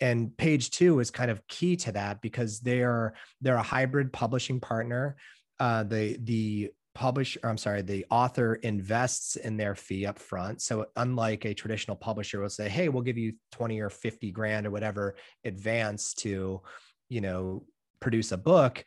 [0.00, 4.60] And page two is kind of key to that because they're they're a hybrid publishing
[4.60, 5.16] partner.
[5.58, 10.86] Uh, the the publisher i'm sorry the author invests in their fee up front so
[10.96, 14.72] unlike a traditional publisher will say hey we'll give you 20 or 50 grand or
[14.72, 15.14] whatever
[15.44, 16.60] advance to
[17.08, 17.62] you know
[18.00, 18.84] produce a book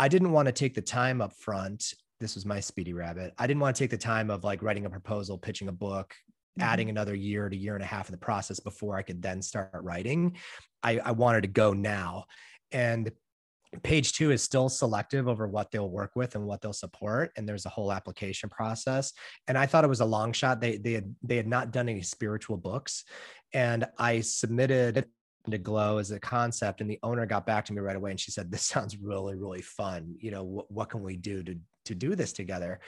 [0.00, 3.34] i didn't want to take the time up front this was my speedy rabbit.
[3.38, 6.14] I didn't want to take the time of like writing a proposal pitching a book
[6.58, 6.68] mm-hmm.
[6.68, 9.42] adding another year to year and a half of the process before i could then
[9.42, 10.36] start writing.
[10.82, 12.24] I, I wanted to go now.
[12.72, 13.10] And
[13.82, 17.48] page two is still selective over what they'll work with and what they'll support and
[17.48, 19.12] there's a whole application process.
[19.48, 20.60] And i thought it was a long shot.
[20.60, 23.04] They they had they had not done any spiritual books.
[23.52, 25.06] And i submitted
[25.50, 28.18] to glow as a concept and the owner got back to me right away and
[28.18, 30.14] she said this sounds really really fun.
[30.20, 32.80] You know wh- what can we do to to do this together.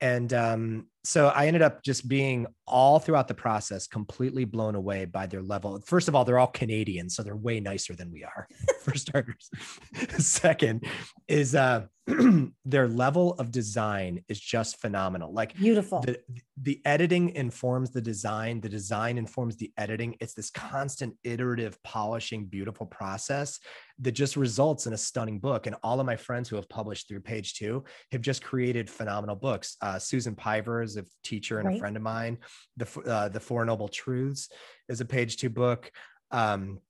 [0.00, 5.04] And um, so I ended up just being all throughout the process completely blown away
[5.04, 5.80] by their level.
[5.84, 8.48] First of all, they're all Canadian, so they're way nicer than we are,
[8.82, 9.50] for starters.
[10.18, 10.84] Second
[11.28, 11.86] is uh,
[12.64, 15.32] their level of design is just phenomenal.
[15.32, 16.00] Like beautiful.
[16.00, 16.18] The,
[16.60, 20.16] the editing informs the design, the design informs the editing.
[20.20, 23.60] It's this constant iterative polishing, beautiful process
[24.00, 25.66] that just results in a stunning book.
[25.66, 29.36] And all of my friends who have published through page two have just created phenomenal
[29.36, 29.76] books.
[29.80, 31.76] Uh, Susan Piver is a teacher and right.
[31.76, 32.38] a friend of mine.
[32.76, 34.48] The, uh, the Four Noble Truths
[34.88, 35.90] is a page two book.
[36.30, 36.80] Um,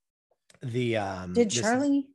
[0.63, 2.07] the um, did Charlie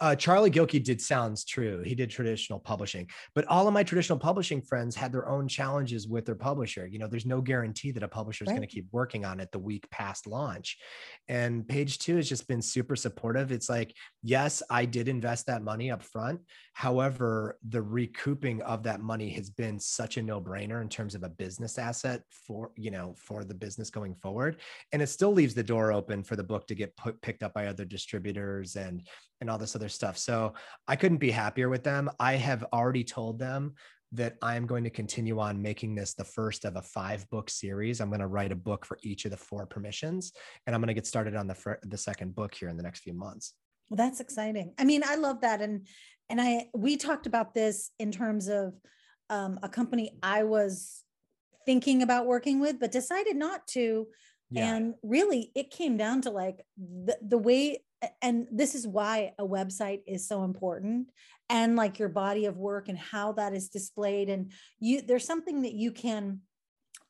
[0.00, 1.82] uh, Charlie Gilkey did Sounds True.
[1.82, 6.08] He did traditional publishing, but all of my traditional publishing friends had their own challenges
[6.08, 6.86] with their publisher.
[6.86, 8.56] You know, there's no guarantee that a publisher is right.
[8.56, 10.78] going to keep working on it the week past launch.
[11.28, 13.52] And page two has just been super supportive.
[13.52, 16.40] It's like, yes, I did invest that money up front.
[16.74, 21.22] However, the recouping of that money has been such a no brainer in terms of
[21.22, 24.56] a business asset for, you know, for the business going forward.
[24.92, 27.52] And it still leaves the door open for the book to get put, picked up
[27.52, 29.06] by other distributors and,
[29.40, 30.18] and all this other stuff.
[30.18, 30.54] So
[30.86, 32.10] I couldn't be happier with them.
[32.18, 33.74] I have already told them
[34.12, 38.00] that I'm going to continue on making this the first of a five book series.
[38.00, 40.32] I'm going to write a book for each of the four permissions,
[40.66, 42.82] and I'm going to get started on the fir- the second book here in the
[42.82, 43.54] next few months.
[43.88, 44.74] Well, that's exciting.
[44.78, 45.86] I mean, I love that, and
[46.28, 48.74] and I we talked about this in terms of
[49.30, 51.02] um, a company I was
[51.64, 54.08] thinking about working with, but decided not to.
[54.52, 54.74] Yeah.
[54.74, 57.82] And really, it came down to like the, the way
[58.20, 61.08] and this is why a website is so important
[61.48, 65.62] and like your body of work and how that is displayed and you there's something
[65.62, 66.40] that you can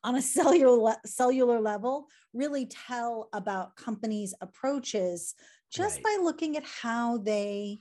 [0.03, 5.33] on a cellular cellular level really tell about companies approaches
[5.71, 6.17] just right.
[6.17, 7.79] by looking at how they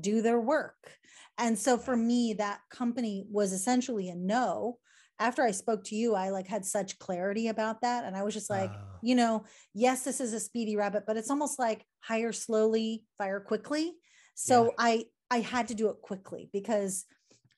[0.00, 0.92] do their work
[1.38, 4.78] and so for me that company was essentially a no
[5.18, 8.04] after I spoke to you, I like had such clarity about that.
[8.04, 11.16] And I was just like, uh, you know, yes, this is a speedy rabbit, but
[11.16, 13.92] it's almost like hire slowly, fire quickly.
[14.34, 14.70] So yeah.
[14.78, 17.06] I I had to do it quickly because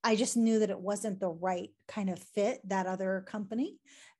[0.04, 3.78] I just knew that it wasn't the right kind of fit that other company.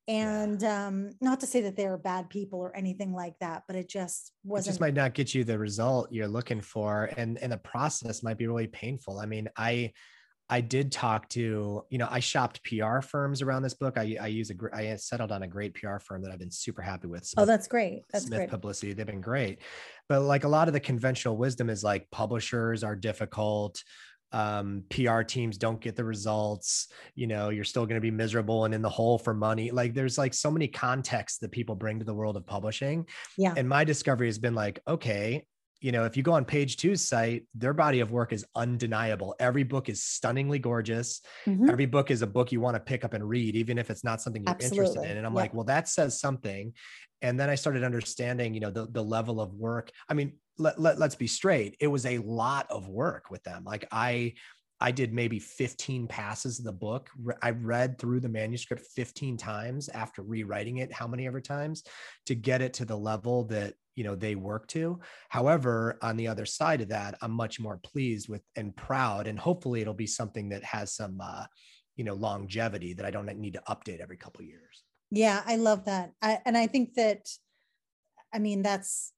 [0.09, 0.87] And yeah.
[0.87, 4.33] um, not to say that they're bad people or anything like that, but it just
[4.45, 4.69] wasn't.
[4.69, 8.23] It just might not get you the result you're looking for, and and the process
[8.23, 9.19] might be really painful.
[9.19, 9.93] I mean, I
[10.49, 13.99] I did talk to, you know, I shopped PR firms around this book.
[13.99, 16.83] I, I use a, I settled on a great PR firm that I've been super
[16.83, 17.25] happy with.
[17.25, 18.03] Smith, oh, that's great.
[18.13, 18.51] That's Smith great.
[18.51, 18.93] Publicity.
[18.93, 19.61] They've been great.
[20.09, 23.83] But like a lot of the conventional wisdom is like publishers are difficult.
[24.31, 26.89] Um, PR teams don't get the results.
[27.17, 29.73] You know, you're still going to be miserable and in the hole for money.
[29.73, 33.07] Like there's like so many contexts that people bring to the world of publishing.
[33.37, 33.55] Yeah.
[33.57, 35.45] And my discovery has been like, okay,
[35.81, 39.35] you know, if you go on page two's site, their body of work is undeniable.
[39.39, 41.21] Every book is stunningly gorgeous.
[41.47, 41.69] Mm-hmm.
[41.69, 44.05] Every book is a book you want to pick up and read, even if it's
[44.05, 44.79] not something you're Absolutely.
[44.79, 45.17] interested in.
[45.19, 46.73] And I'm like, well, that says something.
[47.23, 49.91] And then I started understanding, you know, the, the level of work.
[50.09, 51.77] I mean, let, let, let's be straight.
[51.81, 53.65] It was a lot of work with them.
[53.65, 54.35] Like I,
[54.81, 57.11] I did maybe 15 passes of the book.
[57.43, 61.83] I read through the manuscript 15 times after rewriting it, how many ever times
[62.27, 65.01] to get it to the level that you know they work to.
[65.29, 69.39] However on the other side of that i'm much more pleased with and proud and
[69.39, 71.45] hopefully it'll be something that has some uh
[71.97, 74.85] you know longevity that i don't need to update every couple years.
[75.11, 76.13] Yeah i love that.
[76.23, 77.29] I, and i think that
[78.33, 79.13] i mean that's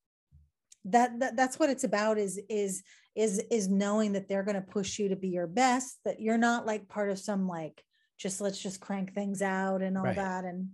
[0.84, 2.82] that, that that's what it's about is is
[3.14, 6.38] is is knowing that they're going to push you to be your best that you're
[6.38, 7.82] not like part of some like
[8.16, 10.16] just let's just crank things out and all right.
[10.16, 10.68] that and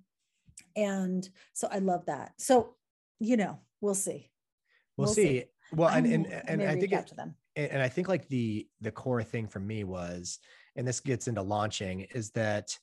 [0.77, 2.33] and so i love that.
[2.39, 2.75] So
[3.21, 4.31] you know we'll see.
[4.97, 5.41] We'll, we'll see.
[5.41, 5.45] see.
[5.73, 7.35] Well, and and, and I think it, to them.
[7.57, 10.39] and I think like the the core thing for me was,
[10.77, 12.77] and this gets into launching, is that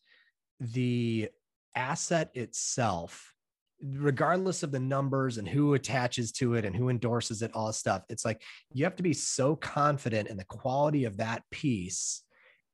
[0.59, 1.29] the
[1.75, 3.33] asset itself,
[3.81, 8.03] regardless of the numbers and who attaches to it and who endorses it, all stuff,
[8.09, 8.41] it's like
[8.73, 12.23] you have to be so confident in the quality of that piece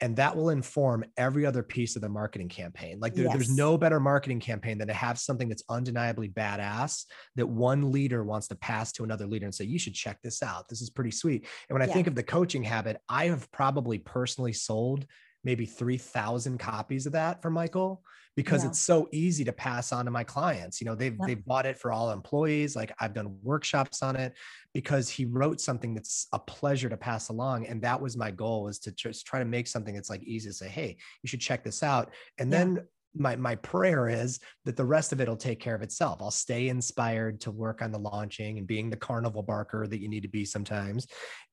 [0.01, 3.33] and that will inform every other piece of the marketing campaign like there, yes.
[3.33, 7.05] there's no better marketing campaign than to have something that's undeniably badass
[7.36, 10.43] that one leader wants to pass to another leader and say you should check this
[10.43, 11.93] out this is pretty sweet and when i yeah.
[11.93, 15.05] think of the coaching habit i have probably personally sold
[15.43, 18.03] maybe 3000 copies of that for michael
[18.38, 18.69] because yeah.
[18.69, 20.80] it's so easy to pass on to my clients.
[20.80, 22.76] You know, they've they've bought it for all employees.
[22.76, 24.34] Like I've done workshops on it
[24.73, 27.65] because he wrote something that's a pleasure to pass along.
[27.65, 30.50] And that was my goal was to just try to make something that's like easy
[30.50, 32.12] to say, hey, you should check this out.
[32.38, 32.60] And yeah.
[32.60, 32.80] then
[33.15, 36.21] my my prayer is that the rest of it will take care of itself.
[36.21, 40.08] I'll stay inspired to work on the launching and being the carnival barker that you
[40.08, 41.08] need to be sometimes.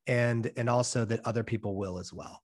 [0.07, 2.44] And and also that other people will as well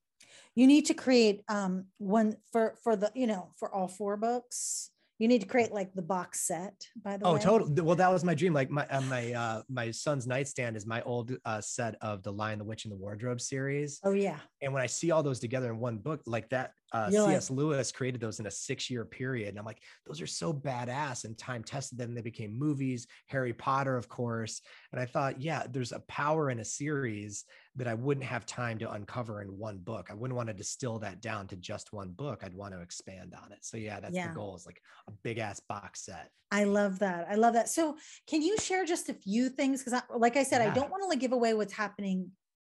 [0.54, 4.90] you need to create um one for for the you know for all four books
[5.20, 7.38] you need to create like the box set by the oh, way.
[7.38, 7.82] Oh, totally.
[7.82, 8.54] Well, that was my dream.
[8.54, 12.32] Like my uh, my uh my son's nightstand is my old uh set of the
[12.32, 14.00] Lion, the Witch, and the Wardrobe series.
[14.02, 14.38] Oh yeah.
[14.62, 17.50] And when I see all those together in one book, like that, uh C.S.
[17.50, 19.50] Like, Lewis created those in a six-year period.
[19.50, 21.98] And I'm like, those are so badass and time tested.
[21.98, 24.60] Then they became movies, Harry Potter, of course.
[24.92, 27.44] And I thought, yeah, there's a power in a series
[27.76, 30.08] that I wouldn't have time to uncover in one book.
[30.10, 32.42] I wouldn't want to distill that down to just one book.
[32.44, 33.58] I'd want to expand on it.
[33.62, 34.28] So yeah, that's yeah.
[34.28, 36.30] the goal is like a big ass box set.
[36.50, 37.26] I love that.
[37.30, 37.68] I love that.
[37.68, 39.84] So can you share just a few things?
[39.84, 40.70] Cause I, like I said, yeah.
[40.70, 42.32] I don't want to like give away what's happening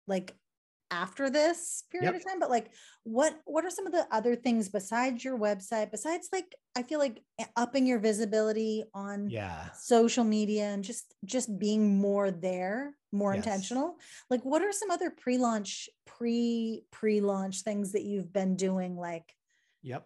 [0.07, 0.35] like
[0.91, 2.15] after this period yep.
[2.15, 2.69] of time but like
[3.03, 6.99] what what are some of the other things besides your website besides like i feel
[6.99, 12.93] like eh, upping your visibility on yeah social media and just just being more there
[13.11, 13.45] more yes.
[13.45, 13.95] intentional
[14.29, 19.33] like what are some other pre-launch pre pre-launch things that you've been doing like
[19.81, 20.05] yep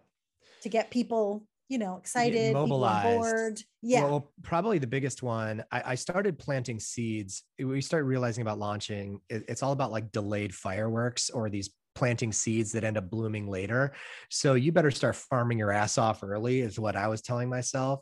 [0.62, 3.64] to get people you know, excited, mobilized.
[3.82, 4.04] Yeah.
[4.04, 5.64] Well, probably the biggest one.
[5.72, 7.42] I, I, started planting seeds.
[7.58, 9.20] We start realizing about launching.
[9.28, 13.48] It, it's all about like delayed fireworks or these planting seeds that end up blooming
[13.48, 13.94] later.
[14.30, 18.00] So you better start farming your ass off early, is what I was telling myself.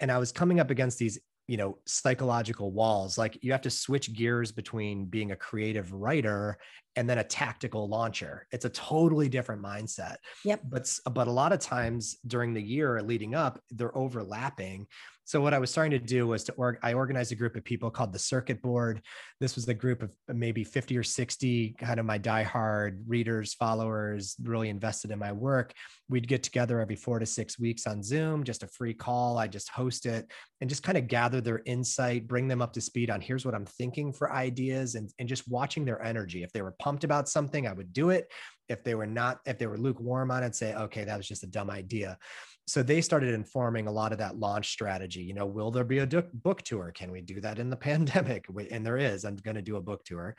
[0.00, 3.70] And I was coming up against these you know psychological walls like you have to
[3.70, 6.58] switch gears between being a creative writer
[6.96, 11.52] and then a tactical launcher it's a totally different mindset yep but but a lot
[11.52, 14.86] of times during the year leading up they're overlapping
[15.26, 17.64] so what I was starting to do was to org- I organized a group of
[17.64, 19.02] people called the Circuit Board.
[19.40, 23.52] This was a group of uh, maybe 50 or 60 kind of my diehard readers,
[23.52, 25.74] followers, really invested in my work.
[26.08, 29.36] We'd get together every four to six weeks on Zoom, just a free call.
[29.36, 30.30] I just host it
[30.60, 33.56] and just kind of gather their insight, bring them up to speed on here's what
[33.56, 36.44] I'm thinking for ideas and, and just watching their energy.
[36.44, 38.30] If they were pumped about something, I would do it.
[38.68, 41.42] If they were not, if they were lukewarm on it, say, okay, that was just
[41.42, 42.16] a dumb idea.
[42.68, 45.22] So they started informing a lot of that launch strategy.
[45.22, 46.92] You know will there be a book tour?
[46.94, 48.46] Can we do that in the pandemic?
[48.70, 50.36] And there is i'm going to do a book tour.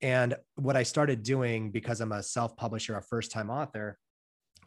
[0.00, 3.98] And what i started doing because i'm a self-publisher a first-time author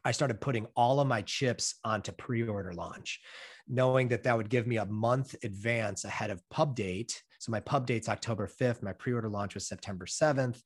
[0.06, 3.22] i started putting all of my chips onto pre-order launch
[3.68, 7.24] knowing that that would give me a month advance ahead of pub date.
[7.40, 10.62] So my pub date's october 5th my pre-order launch was september 7th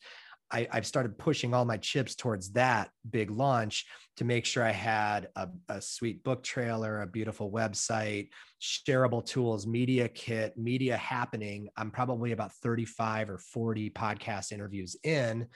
[0.51, 3.85] I, have started pushing all my chips towards that big launch
[4.17, 8.29] to make sure I had a, a, sweet book trailer, a beautiful website,
[8.61, 11.69] shareable tools, media kit, media happening.
[11.77, 15.47] I'm probably about 35 or 40 podcast interviews in.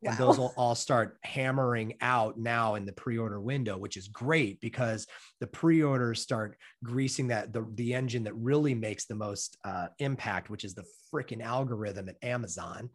[0.00, 0.10] Wow.
[0.10, 4.60] And those will all start hammering out now in the pre-order window, which is great
[4.60, 5.06] because
[5.40, 10.50] the pre-orders start greasing that the, the engine that really makes the most uh, impact,
[10.50, 12.90] which is the freaking algorithm at Amazon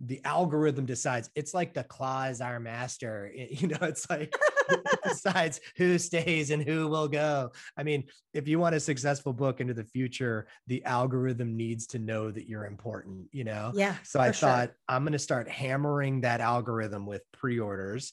[0.00, 4.34] the algorithm decides it's like the claw is our master you know it's like
[4.68, 7.52] it decides who stays and who will go?
[7.76, 11.98] I mean if you want a successful book into the future the algorithm needs to
[11.98, 13.72] know that you're important you know?
[13.74, 14.76] Yeah so i thought sure.
[14.88, 18.12] i'm going to start hammering that algorithm with pre-orders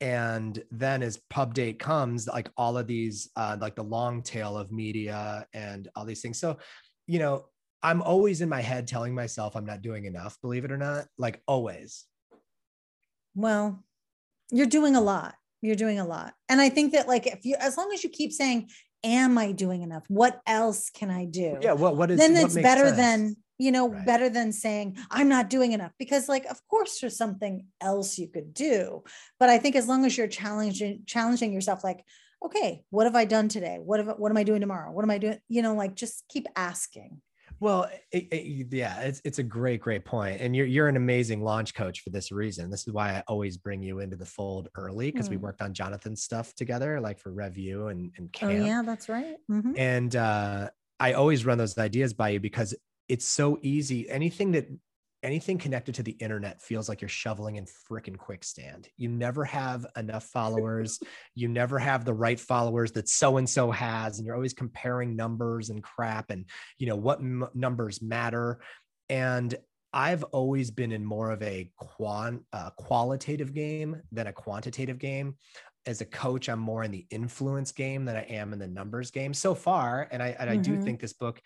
[0.00, 4.56] and then as pub date comes like all of these uh, like the long tail
[4.56, 6.38] of media and all these things.
[6.38, 6.58] So
[7.06, 7.46] you know
[7.82, 11.06] I'm always in my head telling myself I'm not doing enough, believe it or not,
[11.16, 12.04] like always.
[13.34, 13.84] Well,
[14.50, 15.34] you're doing a lot.
[15.62, 16.34] You're doing a lot.
[16.48, 18.70] And I think that like if you as long as you keep saying,
[19.04, 20.02] Am I doing enough?
[20.08, 21.56] What else can I do?
[21.60, 22.96] Yeah, what what is then it's better sense?
[22.96, 24.06] than you know, right.
[24.06, 25.92] better than saying, I'm not doing enough.
[25.98, 29.02] Because, like, of course, there's something else you could do.
[29.40, 32.04] But I think as long as you're challenging challenging yourself, like,
[32.44, 33.78] okay, what have I done today?
[33.80, 34.92] What have what am I doing tomorrow?
[34.92, 35.38] What am I doing?
[35.48, 37.20] You know, like just keep asking.
[37.60, 41.42] Well, it, it, yeah, it's it's a great, great point, and you're you're an amazing
[41.42, 42.70] launch coach for this reason.
[42.70, 45.32] This is why I always bring you into the fold early because mm.
[45.32, 48.52] we worked on Jonathan's stuff together, like for review and and camp.
[48.52, 49.36] Oh yeah, that's right.
[49.50, 49.72] Mm-hmm.
[49.76, 52.74] And uh, I always run those ideas by you because
[53.08, 54.08] it's so easy.
[54.08, 54.68] Anything that
[55.22, 58.88] anything connected to the internet feels like you're shoveling in freaking quicksand.
[58.96, 61.00] You never have enough followers.
[61.34, 65.16] you never have the right followers that so and so has, and you're always comparing
[65.16, 66.44] numbers and crap, and
[66.78, 68.60] you know what m- numbers matter.
[69.08, 69.54] And
[69.92, 75.36] I've always been in more of a quant, uh, qualitative game than a quantitative game.
[75.86, 79.10] As a coach, I'm more in the influence game than I am in the numbers
[79.10, 80.06] game so far.
[80.10, 80.74] And I, and I mm-hmm.
[80.74, 81.40] do think this book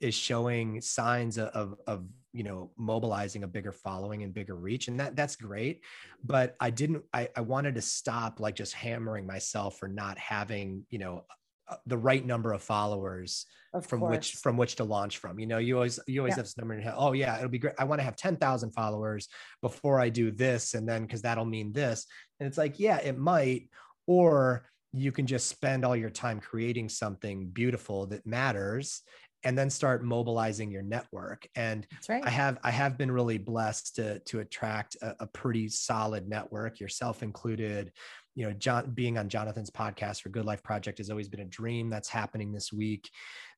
[0.00, 5.00] is showing signs of, of you know mobilizing a bigger following and bigger reach and
[5.00, 5.82] that that's great
[6.24, 10.84] but i didn't i, I wanted to stop like just hammering myself for not having
[10.90, 11.24] you know
[11.68, 14.10] uh, the right number of followers of from course.
[14.10, 16.36] which from which to launch from you know you always you always yeah.
[16.36, 18.16] have this number in your head oh yeah it'll be great i want to have
[18.16, 19.28] 10,000 followers
[19.62, 22.06] before i do this and then because that'll mean this
[22.40, 23.68] and it's like yeah it might
[24.06, 29.02] or you can just spend all your time creating something beautiful that matters
[29.44, 32.24] and then start mobilizing your network and right.
[32.24, 36.80] i have i have been really blessed to to attract a, a, pretty solid network
[36.80, 37.92] yourself included
[38.34, 41.46] you know john being on jonathan's podcast for good life project has always been a
[41.46, 43.08] dream that's happening this week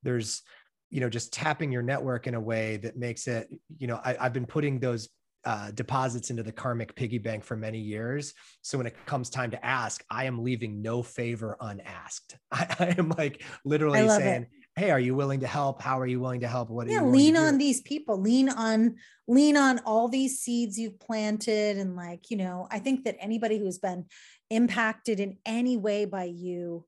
[0.03, 0.43] there's
[0.91, 4.17] you know just tapping your network in a way that makes it you know I,
[4.21, 5.09] i've been putting those
[5.45, 8.35] uh, deposits into the karmic piggy bank for many years.
[8.61, 12.37] So when it comes time to ask, I am leaving no favor unasked.
[12.53, 14.49] I, I am like literally saying, it
[14.81, 15.83] hey are you willing to help?
[15.83, 16.71] How are you willing to help?
[16.71, 18.19] What yeah lean on these people.
[18.19, 18.97] Lean on
[19.29, 23.59] lean on all these seeds you've planted and like you know i think that anybody
[23.59, 24.05] who's been
[24.51, 26.85] impacted in any way by you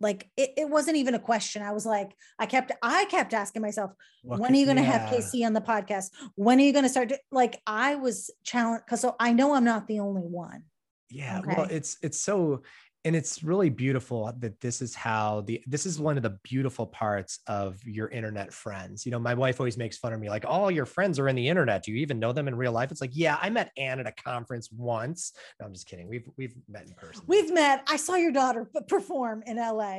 [0.00, 1.62] like it, it wasn't even a question.
[1.62, 3.90] I was like i kept i kept asking myself
[4.22, 4.98] when are you going to yeah.
[4.98, 6.10] have kc on the podcast?
[6.36, 9.54] When are you going to start to, like i was challenged because so i know
[9.54, 10.64] i'm not the only one.
[11.10, 11.54] Yeah okay?
[11.56, 12.62] well it's it's so
[13.04, 16.86] and it's really beautiful that this is how the this is one of the beautiful
[16.86, 19.04] parts of your internet friends.
[19.04, 21.36] You know my wife always makes fun of me like all your friends are in
[21.36, 21.84] the internet.
[21.84, 22.90] Do you even know them in real life?
[22.90, 25.32] It's like yeah i met anne at a conference once.
[25.60, 26.08] No i'm just kidding.
[26.08, 27.22] We've we've met in person.
[27.26, 27.82] We've met.
[27.88, 29.96] I saw your daughter perform in la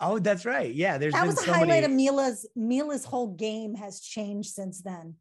[0.00, 0.72] oh that's right.
[0.72, 1.86] Yeah there's that was the so highlight many...
[1.86, 5.16] of mila's mila's whole game has changed since then.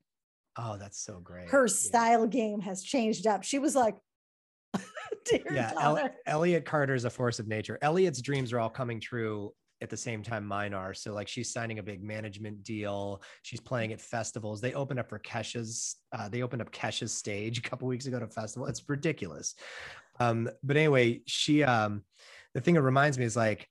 [0.56, 1.50] Oh that's so great.
[1.50, 3.44] Her style game has changed up.
[3.44, 3.96] She was like
[5.52, 7.78] yeah, El- Elliot Carter is a force of nature.
[7.82, 10.94] Elliot's dreams are all coming true at the same time mine are.
[10.94, 13.22] So like she's signing a big management deal.
[13.42, 14.62] She's playing at festivals.
[14.62, 15.98] They opened up for Kesha's.
[16.18, 18.68] Uh, they opened up Kesha's stage a couple weeks ago to festival.
[18.68, 19.56] It's ridiculous.
[20.20, 21.64] Um, but anyway, she.
[21.64, 22.04] Um,
[22.54, 23.68] the thing it reminds me is like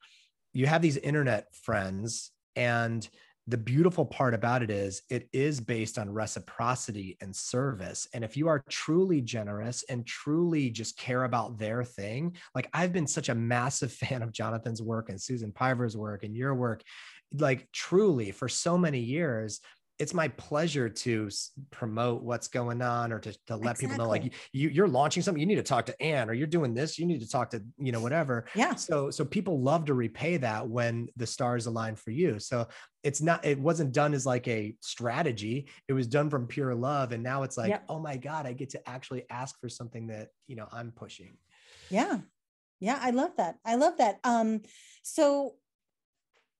[0.52, 3.08] you have these internet friends and
[3.48, 8.06] the beautiful part about it is it is based on reciprocity and service.
[8.14, 12.92] And if you are truly generous and truly just care about their thing like i've
[12.92, 16.82] been such a massive fan of jonathan's work and susan piver's work and your work
[17.34, 19.60] like truly for so many years
[20.02, 21.30] it's my pleasure to
[21.70, 23.86] promote what's going on or to, to let exactly.
[23.86, 26.48] people know like you you're launching something you need to talk to Anne or you're
[26.48, 28.46] doing this you need to talk to you know whatever.
[28.56, 28.74] Yeah.
[28.74, 32.40] So so people love to repay that when the stars align for you.
[32.40, 32.66] So
[33.04, 35.68] it's not it wasn't done as like a strategy.
[35.86, 37.84] It was done from pure love and now it's like yep.
[37.88, 41.36] oh my god I get to actually ask for something that you know I'm pushing.
[41.90, 42.18] Yeah.
[42.80, 43.58] Yeah I love that.
[43.64, 44.18] I love that.
[44.24, 44.62] Um
[45.04, 45.54] so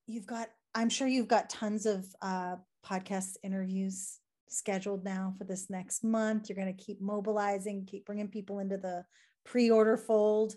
[0.06, 2.56] you've got I'm sure you've got tons of uh,
[2.86, 4.18] podcast interviews
[4.48, 6.48] scheduled now for this next month.
[6.48, 9.04] You're going to keep mobilizing, keep bringing people into the
[9.44, 10.54] pre-order fold,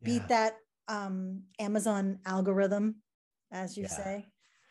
[0.00, 0.04] yeah.
[0.04, 0.56] beat that
[0.88, 2.96] um, Amazon algorithm,
[3.52, 3.88] as you yeah.
[3.88, 4.26] say,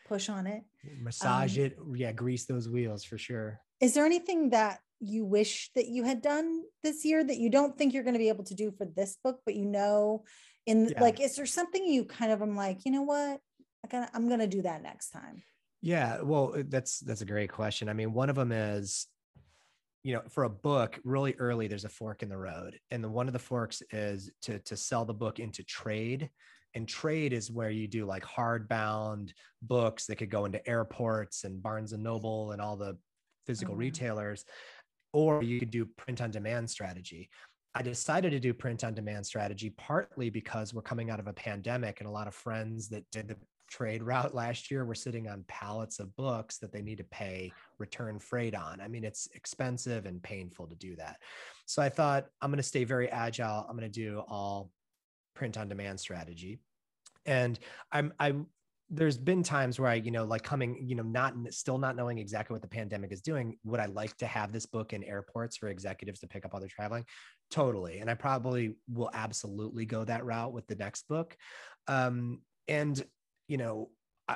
[0.06, 0.62] push on it,
[1.00, 3.60] massage um, it, yeah, grease those wheels for sure.
[3.80, 7.78] Is there anything that you wish that you had done this year that you don't
[7.78, 10.24] think you're going to be able to do for this book, but you know,
[10.66, 11.00] in yeah.
[11.00, 13.40] like, is there something you kind of I'm like, you know what,
[13.84, 15.44] I gotta, I'm going to do that next time.
[15.80, 17.88] Yeah, well, that's that's a great question.
[17.88, 19.06] I mean, one of them is
[20.04, 22.78] you know, for a book, really early there's a fork in the road.
[22.90, 26.30] And the one of the forks is to to sell the book into trade.
[26.74, 31.62] And trade is where you do like hardbound books that could go into airports and
[31.62, 32.96] Barnes and Noble and all the
[33.46, 34.44] physical oh, retailers,
[35.12, 37.30] or you could do print on demand strategy.
[37.74, 41.32] I decided to do print on demand strategy partly because we're coming out of a
[41.32, 43.36] pandemic and a lot of friends that did the
[43.68, 47.52] trade route last year were sitting on pallets of books that they need to pay
[47.78, 48.80] return freight on.
[48.80, 51.18] I mean, it's expensive and painful to do that.
[51.66, 53.66] So I thought I'm going to stay very agile.
[53.68, 54.70] I'm going to do all
[55.34, 56.60] print on demand strategy.
[57.26, 57.58] And
[57.92, 58.34] I'm I
[58.90, 62.18] there's been times where I, you know, like coming, you know, not still not knowing
[62.18, 63.58] exactly what the pandemic is doing.
[63.64, 66.60] Would I like to have this book in airports for executives to pick up while
[66.60, 67.04] they're traveling?
[67.50, 67.98] Totally.
[67.98, 71.36] And I probably will absolutely go that route with the next book.
[71.86, 73.02] Um, and
[73.48, 73.90] you know,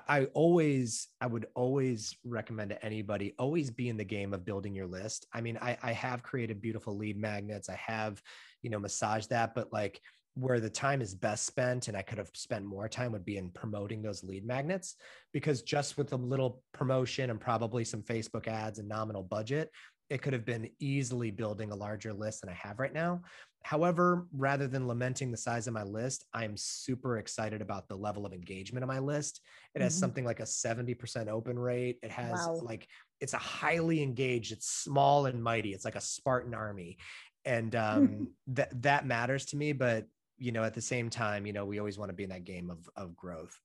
[0.08, 4.74] I, always, I would always recommend to anybody, always be in the game of building
[4.74, 5.26] your list.
[5.34, 7.68] I mean, I, I have created beautiful lead magnets.
[7.68, 8.22] I have,
[8.62, 10.00] you know, massaged that, but like
[10.34, 13.36] where the time is best spent and I could have spent more time would be
[13.36, 14.96] in promoting those lead magnets
[15.34, 19.70] because just with a little promotion and probably some Facebook ads and nominal budget,
[20.08, 23.22] it could have been easily building a larger list than I have right now.
[23.64, 28.26] However, rather than lamenting the size of my list, I'm super excited about the level
[28.26, 29.40] of engagement of my list.
[29.74, 30.00] It has mm-hmm.
[30.00, 31.98] something like a 70% open rate.
[32.02, 32.60] It has wow.
[32.62, 32.88] like,
[33.20, 35.72] it's a highly engaged, it's small and mighty.
[35.72, 36.98] It's like a Spartan army.
[37.44, 39.72] And um, that, that matters to me.
[39.72, 40.06] But,
[40.38, 42.44] you know, at the same time, you know, we always want to be in that
[42.44, 43.56] game of, of growth.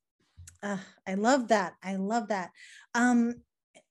[0.62, 0.78] Uh,
[1.08, 1.74] I love that.
[1.84, 2.52] I love that.
[2.94, 3.36] Um,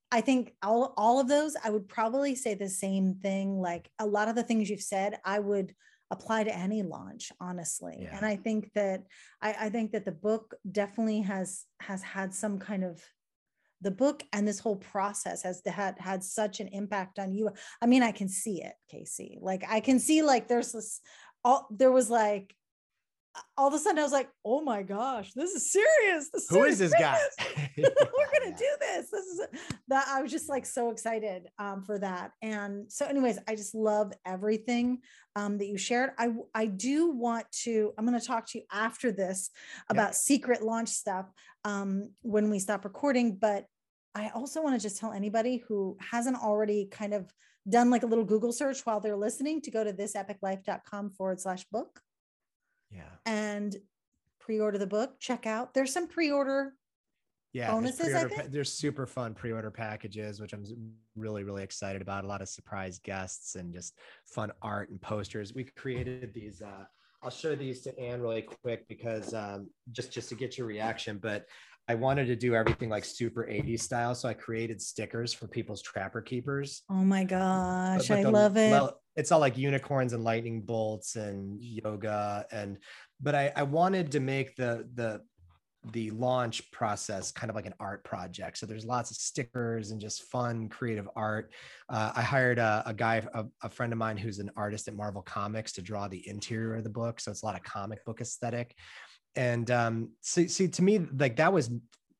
[0.09, 3.59] I think all, all of those, I would probably say the same thing.
[3.59, 5.73] Like a lot of the things you've said, I would
[6.11, 8.15] apply to any launch honestly yeah.
[8.15, 9.03] and i think that
[9.41, 13.03] I, I think that the book definitely has has had some kind of
[13.81, 17.49] the book and this whole process has had had such an impact on you
[17.81, 21.01] i mean i can see it KC like i can see like there's this
[21.43, 22.55] all there was like
[23.57, 26.29] all of a sudden I was like, oh my gosh, this is serious.
[26.31, 27.19] This Who is this guy?
[27.77, 29.09] We're gonna do this.
[29.11, 29.41] This is
[29.87, 32.31] that I was just like so excited um, for that.
[32.41, 34.99] And so, anyways, I just love everything
[35.35, 36.11] um, that you shared.
[36.17, 37.93] I I do want to.
[37.97, 39.49] I'm gonna talk to you after this
[39.89, 41.31] about secret launch stuff
[41.63, 43.35] um, when we stop recording.
[43.35, 43.65] But
[44.15, 47.31] I also want to just tell anybody who hasn't already kind of
[47.69, 51.65] done like a little Google search while they're listening to go to thisepiclife.com forward slash
[51.65, 52.01] book
[52.91, 53.01] yeah.
[53.25, 53.75] And
[54.39, 55.73] pre-order the book, check out.
[55.73, 56.73] There's some pre-order
[57.53, 58.13] yeah, bonuses.
[58.13, 60.63] There's, pa- there's super fun pre-order packages, which I'm
[61.15, 62.23] really, really excited about.
[62.23, 65.53] A lot of surprise guests and just fun art and posters.
[65.53, 66.61] We created these.
[66.61, 66.85] Uh,
[67.23, 71.17] I'll show these to Anne really quick because um, just just to get your reaction.
[71.17, 71.45] But
[71.87, 75.81] I wanted to do everything like super 80s style, so I created stickers for people's
[75.81, 76.83] trapper keepers.
[76.89, 78.71] Oh my gosh, but, but I the, love it.
[78.71, 82.77] Well, it's all like unicorns and lightning bolts and yoga and
[83.19, 85.21] but I, I wanted to make the the
[85.91, 88.57] the launch process kind of like an art project.
[88.57, 91.53] So there's lots of stickers and just fun, creative art.
[91.89, 94.95] Uh, I hired a, a guy, a, a, friend of mine who's an artist at
[94.95, 97.19] Marvel Comics to draw the interior of the book.
[97.19, 98.75] So it's a lot of comic book aesthetic.
[99.37, 101.69] And um, so, see, to me, like that was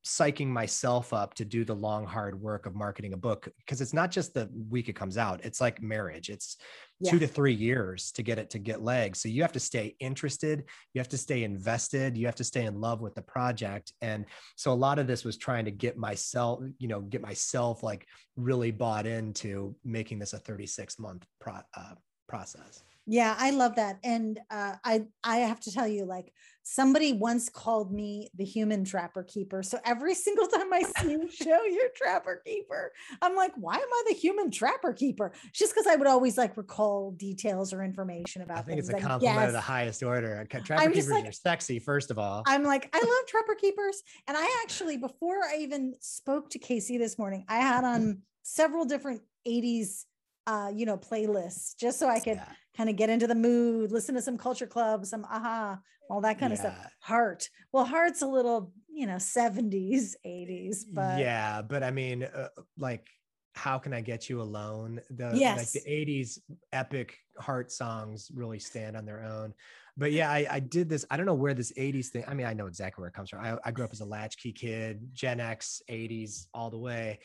[0.07, 3.93] psyching myself up to do the long hard work of marketing a book because it's
[3.93, 6.29] not just the week it comes out it's like marriage.
[6.29, 6.55] It's
[7.01, 7.11] yeah.
[7.11, 9.19] two to three years to get it to get legs.
[9.19, 10.63] So you have to stay interested
[10.93, 13.91] you have to stay invested you have to stay in love with the project.
[14.01, 17.83] And so a lot of this was trying to get myself you know get myself
[17.83, 18.05] like
[18.37, 21.95] really bought into making this a 36 month pro- uh,
[22.29, 23.99] process Yeah, I love that.
[24.03, 26.33] And uh, I I have to tell you, like
[26.63, 29.63] somebody once called me the human trapper keeper.
[29.63, 32.91] So every single time I see you show your trapper keeper,
[33.21, 35.31] I'm like, why am I the human trapper keeper?
[35.53, 38.57] Just because I would always like recall details or information about.
[38.57, 38.89] I think things.
[38.89, 40.45] it's a compliment yes, of the highest order.
[40.49, 42.43] Trapper I'm keepers like- are sexy, first of all.
[42.45, 44.03] I'm like, I love trapper keepers.
[44.27, 48.83] And I actually, before I even spoke to KC this morning, I had on several
[48.83, 50.03] different 80s
[50.47, 52.45] uh, you know, playlists just so I could Yeah.
[52.77, 56.39] Kind of get into the mood, listen to some culture club, some aha, all that
[56.39, 56.75] kind of stuff.
[57.01, 57.49] Heart.
[57.71, 63.07] Well, heart's a little, you know, 70s, 80s, but yeah, but I mean, uh, like,
[63.55, 65.01] how can I get you alone?
[65.09, 65.57] The Yes.
[65.57, 66.39] like the '80s
[66.71, 69.53] epic heart songs really stand on their own.
[69.97, 71.05] But yeah, I, I did this.
[71.09, 72.23] I don't know where this '80s thing.
[72.27, 73.43] I mean, I know exactly where it comes from.
[73.43, 77.19] I, I grew up as a latchkey kid, Gen X, '80s, all the way.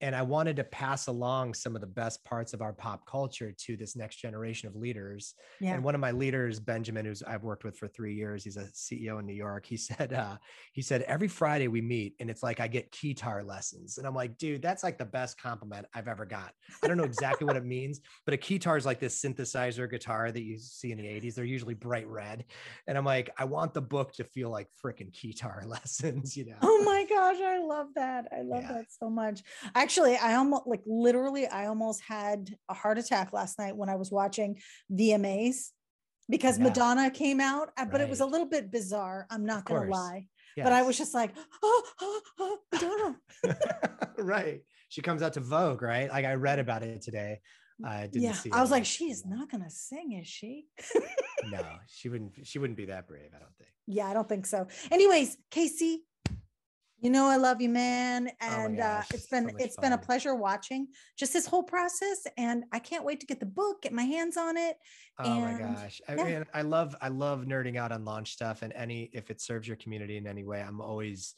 [0.00, 3.52] And I wanted to pass along some of the best parts of our pop culture
[3.52, 5.34] to this next generation of leaders.
[5.60, 5.72] yeah.
[5.74, 8.64] And one of my leaders, Benjamin, who's I've worked with for three years, he's a
[8.74, 9.64] CEO in New York.
[9.64, 10.36] He said, uh,
[10.72, 14.14] he said every Friday we meet, and it's like I get guitar lessons, and I'm
[14.14, 16.52] like, dude, that's like the best compliment I've ever got.
[16.82, 20.30] I don't know exactly what it means, but a guitar is like this synthesizer guitar
[20.30, 21.34] that you see in the '80s.
[21.34, 22.44] They're usually bright red,
[22.86, 26.56] and I'm like, I want the book to feel like freaking guitar lessons, you know?
[26.62, 28.26] Oh my gosh, I love that.
[28.36, 28.72] I love Yeah.
[28.74, 29.42] that so much.
[29.86, 33.94] Actually, I almost like literally, I almost had a heart attack last night when I
[33.94, 34.58] was watching
[34.92, 35.70] VMAs
[36.28, 36.64] because Yeah.
[36.64, 39.28] Madonna came out, uh, but it was a little bit bizarre.
[39.30, 39.96] I'm not going to course.
[39.96, 40.26] lie.
[40.56, 43.16] But I was just like, oh, oh, oh, Madonna.
[44.18, 44.62] right.
[44.88, 46.10] She comes out to Vogue, right?
[46.10, 47.38] Like I read about it today.
[47.84, 48.32] I didn't yeah.
[48.32, 48.50] see.
[48.50, 50.66] I was like, on- she is not going to sing, is she?
[51.48, 52.32] No, she wouldn't.
[52.42, 53.30] She wouldn't be that brave.
[53.36, 53.70] I don't think.
[53.86, 54.66] Yeah, I don't think so.
[54.90, 55.98] Anyways, KC,
[56.98, 59.92] you know I love you, man, Oh my and uh, it's been so it's been
[59.92, 63.82] a pleasure watching just this whole process, and I can't wait to get the book,
[63.82, 64.78] get my hands on it.
[65.18, 66.00] Oh my And, gosh.
[66.08, 66.24] I yeah.
[66.24, 69.66] mean, I love I love nerding out on launch stuff and any if it serves
[69.66, 71.34] your community in any way, I'm always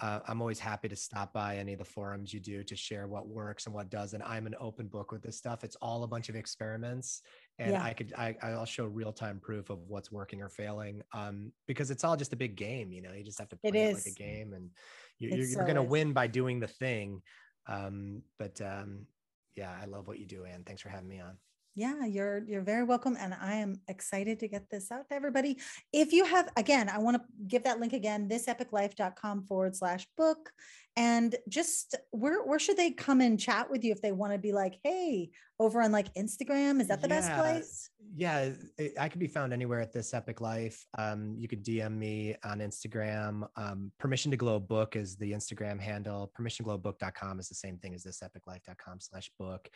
[0.00, 3.06] uh, I'm always happy to stop by any of the forums you do to share
[3.06, 4.22] what works and what doesn't.
[4.22, 5.64] I'm an open book with this stuff.
[5.64, 7.22] It's all a bunch of experiments,
[7.58, 7.82] and Yeah.
[7.82, 11.02] I could I, I'll show real time proof of what's working or failing.
[11.12, 12.92] Um, because it's all just a big game.
[12.92, 14.70] You know, you just have to play It it, like a game, and
[15.18, 17.22] you, you're, you're so gonna win by doing the thing.
[17.66, 19.06] Um, but um,
[19.54, 20.64] yeah, I love what you do, Anne.
[20.64, 21.36] Thanks for having me on.
[21.74, 25.58] Yeah, you're you're very welcome, and I am excited to get this out to everybody.
[25.92, 30.50] If you have, again, I want to give that link again, thisepiclife.com forward slash book,
[30.96, 34.38] and just where where should they come and chat with you if they want to
[34.38, 37.90] be like, hey, over on like Instagram, is that the best place?
[38.16, 38.50] yeah
[38.98, 42.58] i can be found anywhere at this epic life um you could dm me on
[42.58, 47.94] instagram um permission to glow book is the instagram handle permissionglowbook.com is the same thing
[47.94, 49.68] as this epiclife.com slash book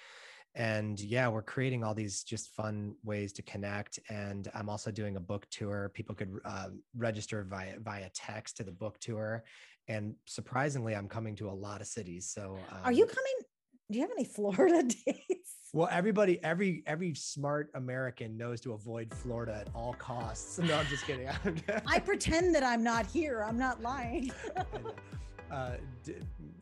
[0.56, 5.16] and yeah we're creating all these just fun ways to connect and i'm also doing
[5.16, 9.42] a book tour people could uh, register via via text to the book tour
[9.88, 13.32] and surprisingly i'm coming to a lot of cities so Are you um, coming?
[13.90, 15.50] Do you have any Florida dates?
[15.74, 20.58] well, everybody, every every smart American knows to avoid Florida at all costs.
[20.62, 21.28] No, I'm just kidding.
[21.86, 23.42] I pretend that I'm not here.
[23.46, 24.32] I'm not lying.
[25.50, 26.14] uh, D-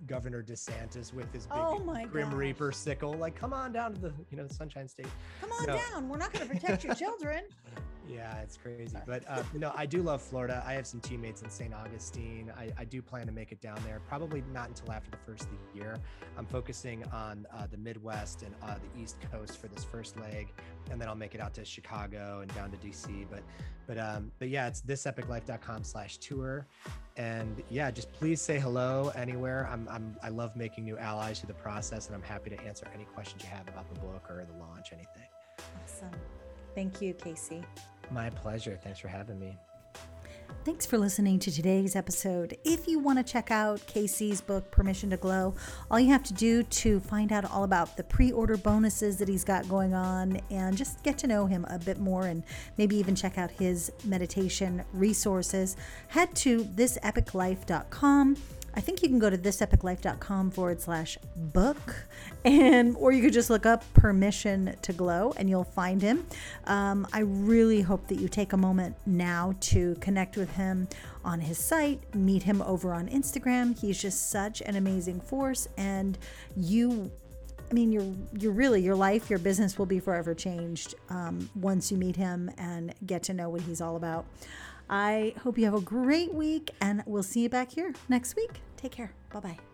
[0.06, 1.78] Governor DeSantis with his big Oh
[2.10, 2.38] Grim gosh.
[2.38, 5.06] Reaper sickle, like, come on down to the you know Sunshine State.
[5.40, 5.76] Come on No.
[5.76, 6.08] down.
[6.08, 7.44] We're not going to protect your children.
[8.08, 8.96] Yeah, it's crazy.
[9.06, 10.62] But uh, no, I do love Florida.
[10.66, 11.72] I have some teammates in St.
[11.72, 12.52] Augustine.
[12.56, 15.44] I, I do plan to make it down there, probably not until after the first
[15.44, 15.96] of the year.
[16.36, 20.52] I'm focusing on uh, the Midwest and uh, the East Coast for this first leg,
[20.90, 23.26] and then I'll make it out to Chicago and down to DC.
[23.30, 23.42] But
[23.86, 26.66] but um, but yeah, it's thisepiclife.com slash tour.
[27.16, 29.68] And yeah, just please say hello anywhere.
[29.70, 32.86] I'm, I'm I love making new allies through the process, and I'm happy to answer
[32.94, 35.28] any questions you have about the book or the launch, anything.
[35.84, 36.10] Awesome.
[36.74, 37.64] Thank you, KC.
[38.12, 38.78] My pleasure.
[38.82, 39.56] Thanks for having me.
[40.64, 42.56] Thanks for listening to today's episode.
[42.62, 45.54] If you want to check out KC's book, Permission to Glow,
[45.90, 49.26] all you have to do to find out all about the pre order bonuses that
[49.26, 52.44] he's got going on and just get to know him a bit more and
[52.78, 55.76] maybe even check out his meditation resources,
[56.08, 58.36] head to thisepiclife.com.
[58.74, 62.06] I think you can go to thisepiclife.com forward slash book,
[62.44, 66.26] and or you could just look up permission to glow and you'll find him.
[66.64, 70.88] Um, I really hope that you take a moment now to connect with him
[71.24, 73.78] on his site, meet him over on Instagram.
[73.78, 76.18] He's just such an amazing force, and
[76.56, 77.10] you
[77.70, 81.90] I mean, you're you're really your life, your business will be forever changed um, once
[81.90, 84.26] you meet him and get to know what he's all about.
[84.92, 88.60] I hope you have a great week, and we'll see you back here next week.
[88.76, 89.14] Take care.
[89.32, 89.71] Bye bye.